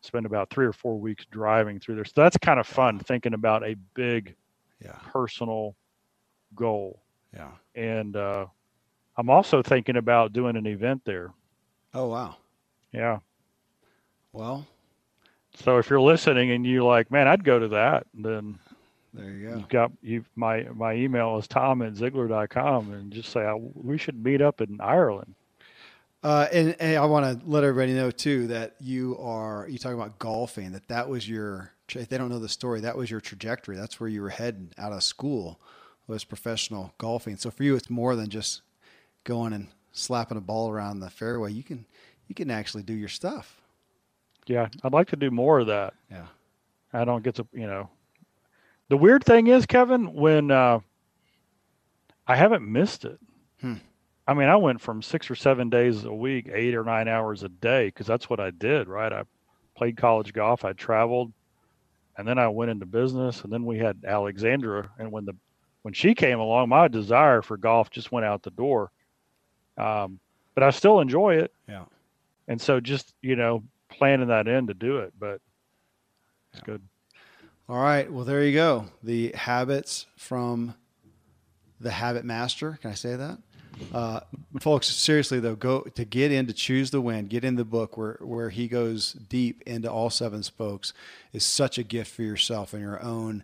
spend 0.00 0.24
about 0.24 0.48
three 0.48 0.66
or 0.66 0.72
four 0.72 0.98
weeks 0.98 1.26
driving 1.30 1.78
through 1.78 1.96
there. 1.96 2.04
So 2.06 2.12
that's 2.16 2.38
kind 2.38 2.58
of 2.58 2.66
fun 2.66 2.98
thinking 3.00 3.34
about 3.34 3.64
a 3.64 3.76
big, 3.94 4.34
yeah. 4.82 4.96
personal 5.12 5.76
goal. 6.54 7.02
Yeah. 7.34 7.50
And 7.74 8.16
uh, 8.16 8.46
I'm 9.20 9.28
also 9.28 9.62
thinking 9.62 9.96
about 9.96 10.32
doing 10.32 10.56
an 10.56 10.66
event 10.66 11.02
there. 11.04 11.34
Oh 11.92 12.06
wow. 12.06 12.36
Yeah. 12.90 13.18
Well, 14.32 14.66
so 15.54 15.76
if 15.76 15.90
you're 15.90 16.00
listening 16.00 16.52
and 16.52 16.64
you 16.64 16.86
like, 16.86 17.10
man, 17.10 17.28
I'd 17.28 17.44
go 17.44 17.58
to 17.58 17.68
that, 17.68 18.06
then 18.14 18.58
there 19.12 19.30
you 19.30 19.50
go. 19.50 19.56
You've 19.58 19.68
got 19.68 19.92
you 20.02 20.24
my 20.36 20.62
my 20.74 20.94
email 20.94 21.36
is 21.36 21.46
tom 21.46 21.82
at 21.82 21.92
ziglar.com 21.92 22.94
and 22.94 23.12
just 23.12 23.30
say 23.30 23.46
we 23.74 23.98
should 23.98 24.24
meet 24.24 24.40
up 24.40 24.62
in 24.62 24.80
Ireland. 24.80 25.34
Uh, 26.22 26.46
and, 26.50 26.76
and, 26.80 26.96
I 26.98 27.04
want 27.04 27.40
to 27.40 27.46
let 27.46 27.62
everybody 27.62 27.92
know 27.92 28.10
too 28.10 28.46
that 28.46 28.76
you 28.80 29.18
are 29.18 29.66
you 29.68 29.78
talking 29.78 29.98
about 29.98 30.18
golfing 30.18 30.72
that 30.72 30.88
that 30.88 31.10
was 31.10 31.28
your 31.28 31.72
if 31.94 32.08
they 32.08 32.16
don't 32.16 32.30
know 32.30 32.38
the 32.38 32.48
story 32.48 32.80
that 32.80 32.96
was 32.96 33.10
your 33.10 33.20
trajectory 33.20 33.76
that's 33.76 33.98
where 33.98 34.08
you 34.08 34.22
were 34.22 34.28
heading 34.28 34.70
out 34.76 34.92
of 34.92 35.02
school 35.02 35.58
was 36.06 36.22
professional 36.24 36.92
golfing 36.98 37.38
so 37.38 37.50
for 37.50 37.64
you 37.64 37.74
it's 37.74 37.88
more 37.88 38.16
than 38.16 38.28
just 38.28 38.60
going 39.24 39.52
and 39.52 39.68
slapping 39.92 40.38
a 40.38 40.40
ball 40.40 40.70
around 40.70 41.00
the 41.00 41.10
fairway, 41.10 41.52
you 41.52 41.62
can 41.62 41.84
you 42.28 42.34
can 42.34 42.50
actually 42.50 42.82
do 42.82 42.94
your 42.94 43.08
stuff. 43.08 43.60
Yeah, 44.46 44.68
I'd 44.82 44.92
like 44.92 45.08
to 45.08 45.16
do 45.16 45.30
more 45.30 45.60
of 45.60 45.66
that. 45.68 45.94
Yeah. 46.10 46.26
I 46.92 47.04
don't 47.04 47.22
get 47.22 47.36
to, 47.36 47.46
you 47.52 47.66
know. 47.66 47.88
The 48.88 48.96
weird 48.96 49.24
thing 49.24 49.46
is, 49.46 49.66
Kevin, 49.66 50.12
when 50.12 50.50
uh, 50.50 50.80
I 52.26 52.36
haven't 52.36 52.70
missed 52.70 53.04
it. 53.04 53.18
Hmm. 53.60 53.74
I 54.26 54.34
mean, 54.34 54.48
I 54.48 54.56
went 54.56 54.80
from 54.80 55.02
six 55.02 55.30
or 55.30 55.34
seven 55.34 55.70
days 55.70 56.04
a 56.04 56.12
week, 56.12 56.48
eight 56.52 56.74
or 56.74 56.84
nine 56.84 57.08
hours 57.08 57.42
a 57.42 57.48
day, 57.48 57.86
because 57.86 58.06
that's 58.06 58.30
what 58.30 58.40
I 58.40 58.50
did, 58.50 58.88
right? 58.88 59.12
I 59.12 59.22
played 59.76 59.96
college 59.96 60.32
golf, 60.32 60.64
I 60.64 60.72
traveled, 60.72 61.32
and 62.16 62.26
then 62.26 62.38
I 62.38 62.48
went 62.48 62.70
into 62.70 62.86
business, 62.86 63.42
and 63.42 63.52
then 63.52 63.64
we 63.64 63.78
had 63.78 64.04
Alexandra, 64.04 64.90
and 64.98 65.10
when 65.10 65.24
the 65.24 65.34
when 65.82 65.94
she 65.94 66.14
came 66.14 66.38
along, 66.38 66.68
my 66.68 66.88
desire 66.88 67.40
for 67.40 67.56
golf 67.56 67.88
just 67.90 68.12
went 68.12 68.26
out 68.26 68.42
the 68.42 68.50
door. 68.50 68.90
Um, 69.80 70.20
but 70.54 70.62
I 70.62 70.70
still 70.70 71.00
enjoy 71.00 71.36
it. 71.36 71.52
Yeah. 71.68 71.84
And 72.48 72.60
so 72.60 72.80
just, 72.80 73.14
you 73.22 73.36
know, 73.36 73.62
planning 73.88 74.28
that 74.28 74.48
in 74.48 74.66
to 74.66 74.74
do 74.74 74.98
it, 74.98 75.12
but 75.18 75.40
it's 76.52 76.60
yeah. 76.60 76.64
good. 76.64 76.82
All 77.68 77.78
right. 77.80 78.12
Well, 78.12 78.24
there 78.24 78.44
you 78.44 78.52
go. 78.52 78.86
The 79.02 79.32
habits 79.32 80.06
from 80.16 80.74
the 81.80 81.90
habit 81.90 82.24
master. 82.24 82.78
Can 82.82 82.90
I 82.90 82.94
say 82.94 83.16
that? 83.16 83.38
Uh, 83.94 84.20
folks, 84.60 84.88
seriously 84.88 85.40
though, 85.40 85.54
go 85.54 85.80
to 85.80 86.04
get 86.04 86.30
in 86.30 86.46
to 86.46 86.52
choose 86.52 86.90
the 86.90 87.00
win, 87.00 87.26
get 87.26 87.44
in 87.44 87.54
the 87.54 87.64
book 87.64 87.96
where, 87.96 88.18
where 88.20 88.50
he 88.50 88.68
goes 88.68 89.12
deep 89.12 89.62
into 89.64 89.90
all 89.90 90.10
seven 90.10 90.42
spokes 90.42 90.92
is 91.32 91.44
such 91.44 91.78
a 91.78 91.82
gift 91.82 92.14
for 92.14 92.22
yourself 92.22 92.74
and 92.74 92.82
your 92.82 93.02
own 93.02 93.42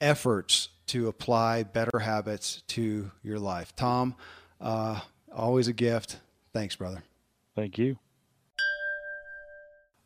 efforts 0.00 0.70
to 0.86 1.06
apply 1.08 1.62
better 1.62 2.00
habits 2.00 2.62
to 2.68 3.10
your 3.22 3.38
life. 3.38 3.76
Tom, 3.76 4.16
uh, 4.60 5.00
Always 5.36 5.68
a 5.68 5.74
gift. 5.74 6.18
Thanks, 6.54 6.74
brother. 6.74 7.02
Thank 7.54 7.76
you. 7.76 7.98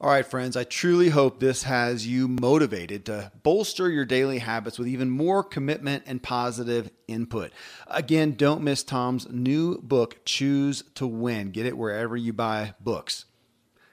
All 0.01 0.11
right, 0.11 0.27
friends, 0.27 0.57
I 0.57 0.65
truly 0.65 1.11
hope 1.11 1.39
this 1.39 1.65
has 1.65 2.07
you 2.07 2.27
motivated 2.27 3.05
to 3.05 3.31
bolster 3.43 3.91
your 3.91 4.07
daily 4.07 4.39
habits 4.39 4.79
with 4.79 4.89
even 4.89 5.11
more 5.11 5.45
commitment 5.45 6.05
and 6.07 6.23
positive 6.23 6.91
input. 7.07 7.53
Again, 7.87 8.33
don't 8.33 8.65
miss 8.65 8.83
Tom's 8.83 9.29
new 9.29 9.79
book, 9.83 10.25
Choose 10.25 10.83
to 10.95 11.07
Win. 11.07 11.51
Get 11.51 11.67
it 11.67 11.77
wherever 11.77 12.17
you 12.17 12.33
buy 12.33 12.75
books. 12.81 13.27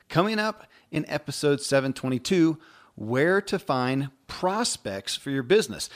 Coming 0.08 0.40
up 0.40 0.66
in 0.92 1.06
episode 1.10 1.62
722, 1.62 2.58
where 2.96 3.42
to 3.42 3.60
find 3.60 4.10
prospects 4.28 5.18
for 5.18 5.30
your 5.30 5.44
business 5.44 5.90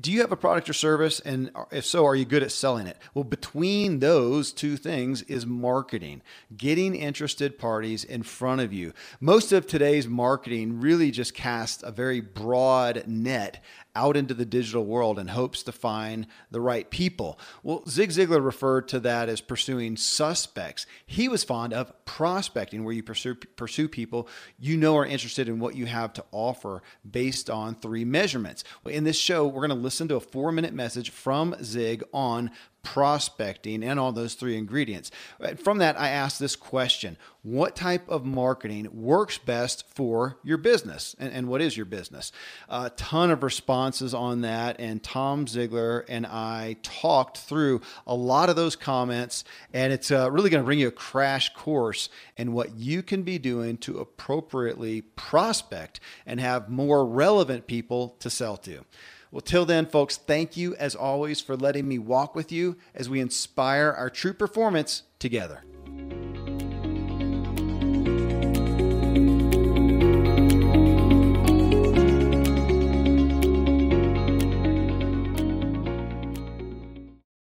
do 0.00 0.12
you 0.12 0.20
have 0.20 0.32
a 0.32 0.36
product 0.36 0.68
or 0.68 0.72
service? 0.72 1.20
And 1.20 1.50
if 1.70 1.84
so 1.84 2.06
are 2.06 2.16
you 2.16 2.24
good 2.24 2.42
at 2.42 2.52
selling 2.52 2.86
it? 2.86 2.96
Well 3.14 3.24
between 3.24 4.00
those 4.00 4.52
two 4.52 4.76
things 4.76 5.22
is 5.22 5.46
marketing 5.46 6.22
getting 6.56 6.94
interested 6.94 7.58
parties 7.58 8.04
in 8.04 8.22
front 8.22 8.60
of 8.60 8.72
you. 8.72 8.92
Most 9.20 9.52
of 9.52 9.66
today's 9.66 10.06
marketing 10.06 10.80
really 10.80 11.10
just 11.10 11.34
casts 11.34 11.82
a 11.82 11.90
very 11.90 12.20
broad 12.20 13.04
net 13.06 13.62
out 13.96 14.16
into 14.16 14.34
the 14.34 14.44
digital 14.44 14.84
world 14.84 15.18
and 15.18 15.30
hopes 15.30 15.62
to 15.64 15.72
find 15.72 16.26
the 16.50 16.60
right 16.60 16.88
people. 16.90 17.38
Well, 17.62 17.82
Zig 17.88 18.10
Ziglar 18.10 18.44
referred 18.44 18.86
to 18.88 19.00
that 19.00 19.28
as 19.28 19.40
pursuing 19.40 19.96
suspects. 19.96 20.86
He 21.06 21.28
was 21.28 21.42
fond 21.42 21.72
of 21.72 21.92
prospecting, 22.04 22.84
where 22.84 22.94
you 22.94 23.02
pursue, 23.02 23.34
pursue 23.34 23.88
people 23.88 24.28
you 24.58 24.76
know 24.76 24.96
are 24.96 25.06
interested 25.06 25.48
in 25.48 25.58
what 25.58 25.74
you 25.74 25.86
have 25.86 26.12
to 26.12 26.24
offer 26.30 26.82
based 27.10 27.48
on 27.48 27.74
three 27.74 28.04
measurements. 28.04 28.62
In 28.84 29.04
this 29.04 29.18
show, 29.18 29.46
we're 29.46 29.66
going 29.66 29.70
to 29.70 29.82
listen 29.82 30.06
to 30.08 30.16
a 30.16 30.20
four 30.20 30.52
minute 30.52 30.74
message 30.74 31.10
from 31.10 31.56
Zig 31.62 32.04
on 32.12 32.50
prospecting, 32.86 33.82
and 33.82 33.98
all 33.98 34.12
those 34.12 34.34
three 34.34 34.56
ingredients. 34.56 35.10
From 35.56 35.78
that, 35.78 35.98
I 35.98 36.10
asked 36.10 36.38
this 36.38 36.54
question 36.54 37.16
What 37.42 37.74
type 37.74 38.08
of 38.08 38.24
marketing 38.24 38.88
works 38.92 39.38
best 39.38 39.84
for 39.92 40.38
your 40.44 40.56
business? 40.56 41.16
And, 41.18 41.32
and 41.32 41.48
what 41.48 41.60
is 41.60 41.76
your 41.76 41.84
business? 41.84 42.30
A 42.68 42.90
ton 42.90 43.32
of 43.32 43.42
responses 43.42 44.14
on 44.14 44.42
that, 44.42 44.76
and 44.78 45.02
Tom 45.02 45.46
Ziglar 45.46 46.04
and 46.08 46.26
I 46.26 46.76
talked 46.84 47.38
through 47.38 47.80
a 48.06 48.14
lot 48.14 48.50
of 48.50 48.54
those 48.54 48.76
comments, 48.76 49.42
and 49.74 49.92
it's 49.92 50.12
uh, 50.12 50.30
really 50.30 50.48
going 50.48 50.62
to 50.62 50.66
bring 50.66 50.78
you 50.78 50.88
a 50.88 50.92
crash 50.92 51.52
course 51.54 52.08
in 52.36 52.52
what 52.52 52.76
you 52.76 53.02
can 53.02 53.24
be 53.24 53.36
doing 53.36 53.78
to 53.78 53.98
appropriately 53.98 55.00
prospect 55.00 55.98
and 56.24 56.38
have 56.38 56.68
more 56.68 57.04
relevant 57.04 57.66
people 57.66 58.14
to 58.20 58.30
sell 58.30 58.56
to. 58.58 58.84
Well, 59.30 59.40
till 59.40 59.64
then, 59.66 59.86
folks, 59.86 60.16
thank 60.16 60.56
you 60.56 60.74
as 60.76 60.94
always 60.94 61.40
for 61.40 61.56
letting 61.56 61.88
me 61.88 61.98
walk 61.98 62.34
with 62.34 62.52
you 62.52 62.76
as 62.94 63.08
we 63.08 63.20
inspire 63.20 63.94
our 63.96 64.08
true 64.08 64.32
performance 64.32 65.02
together. 65.18 65.64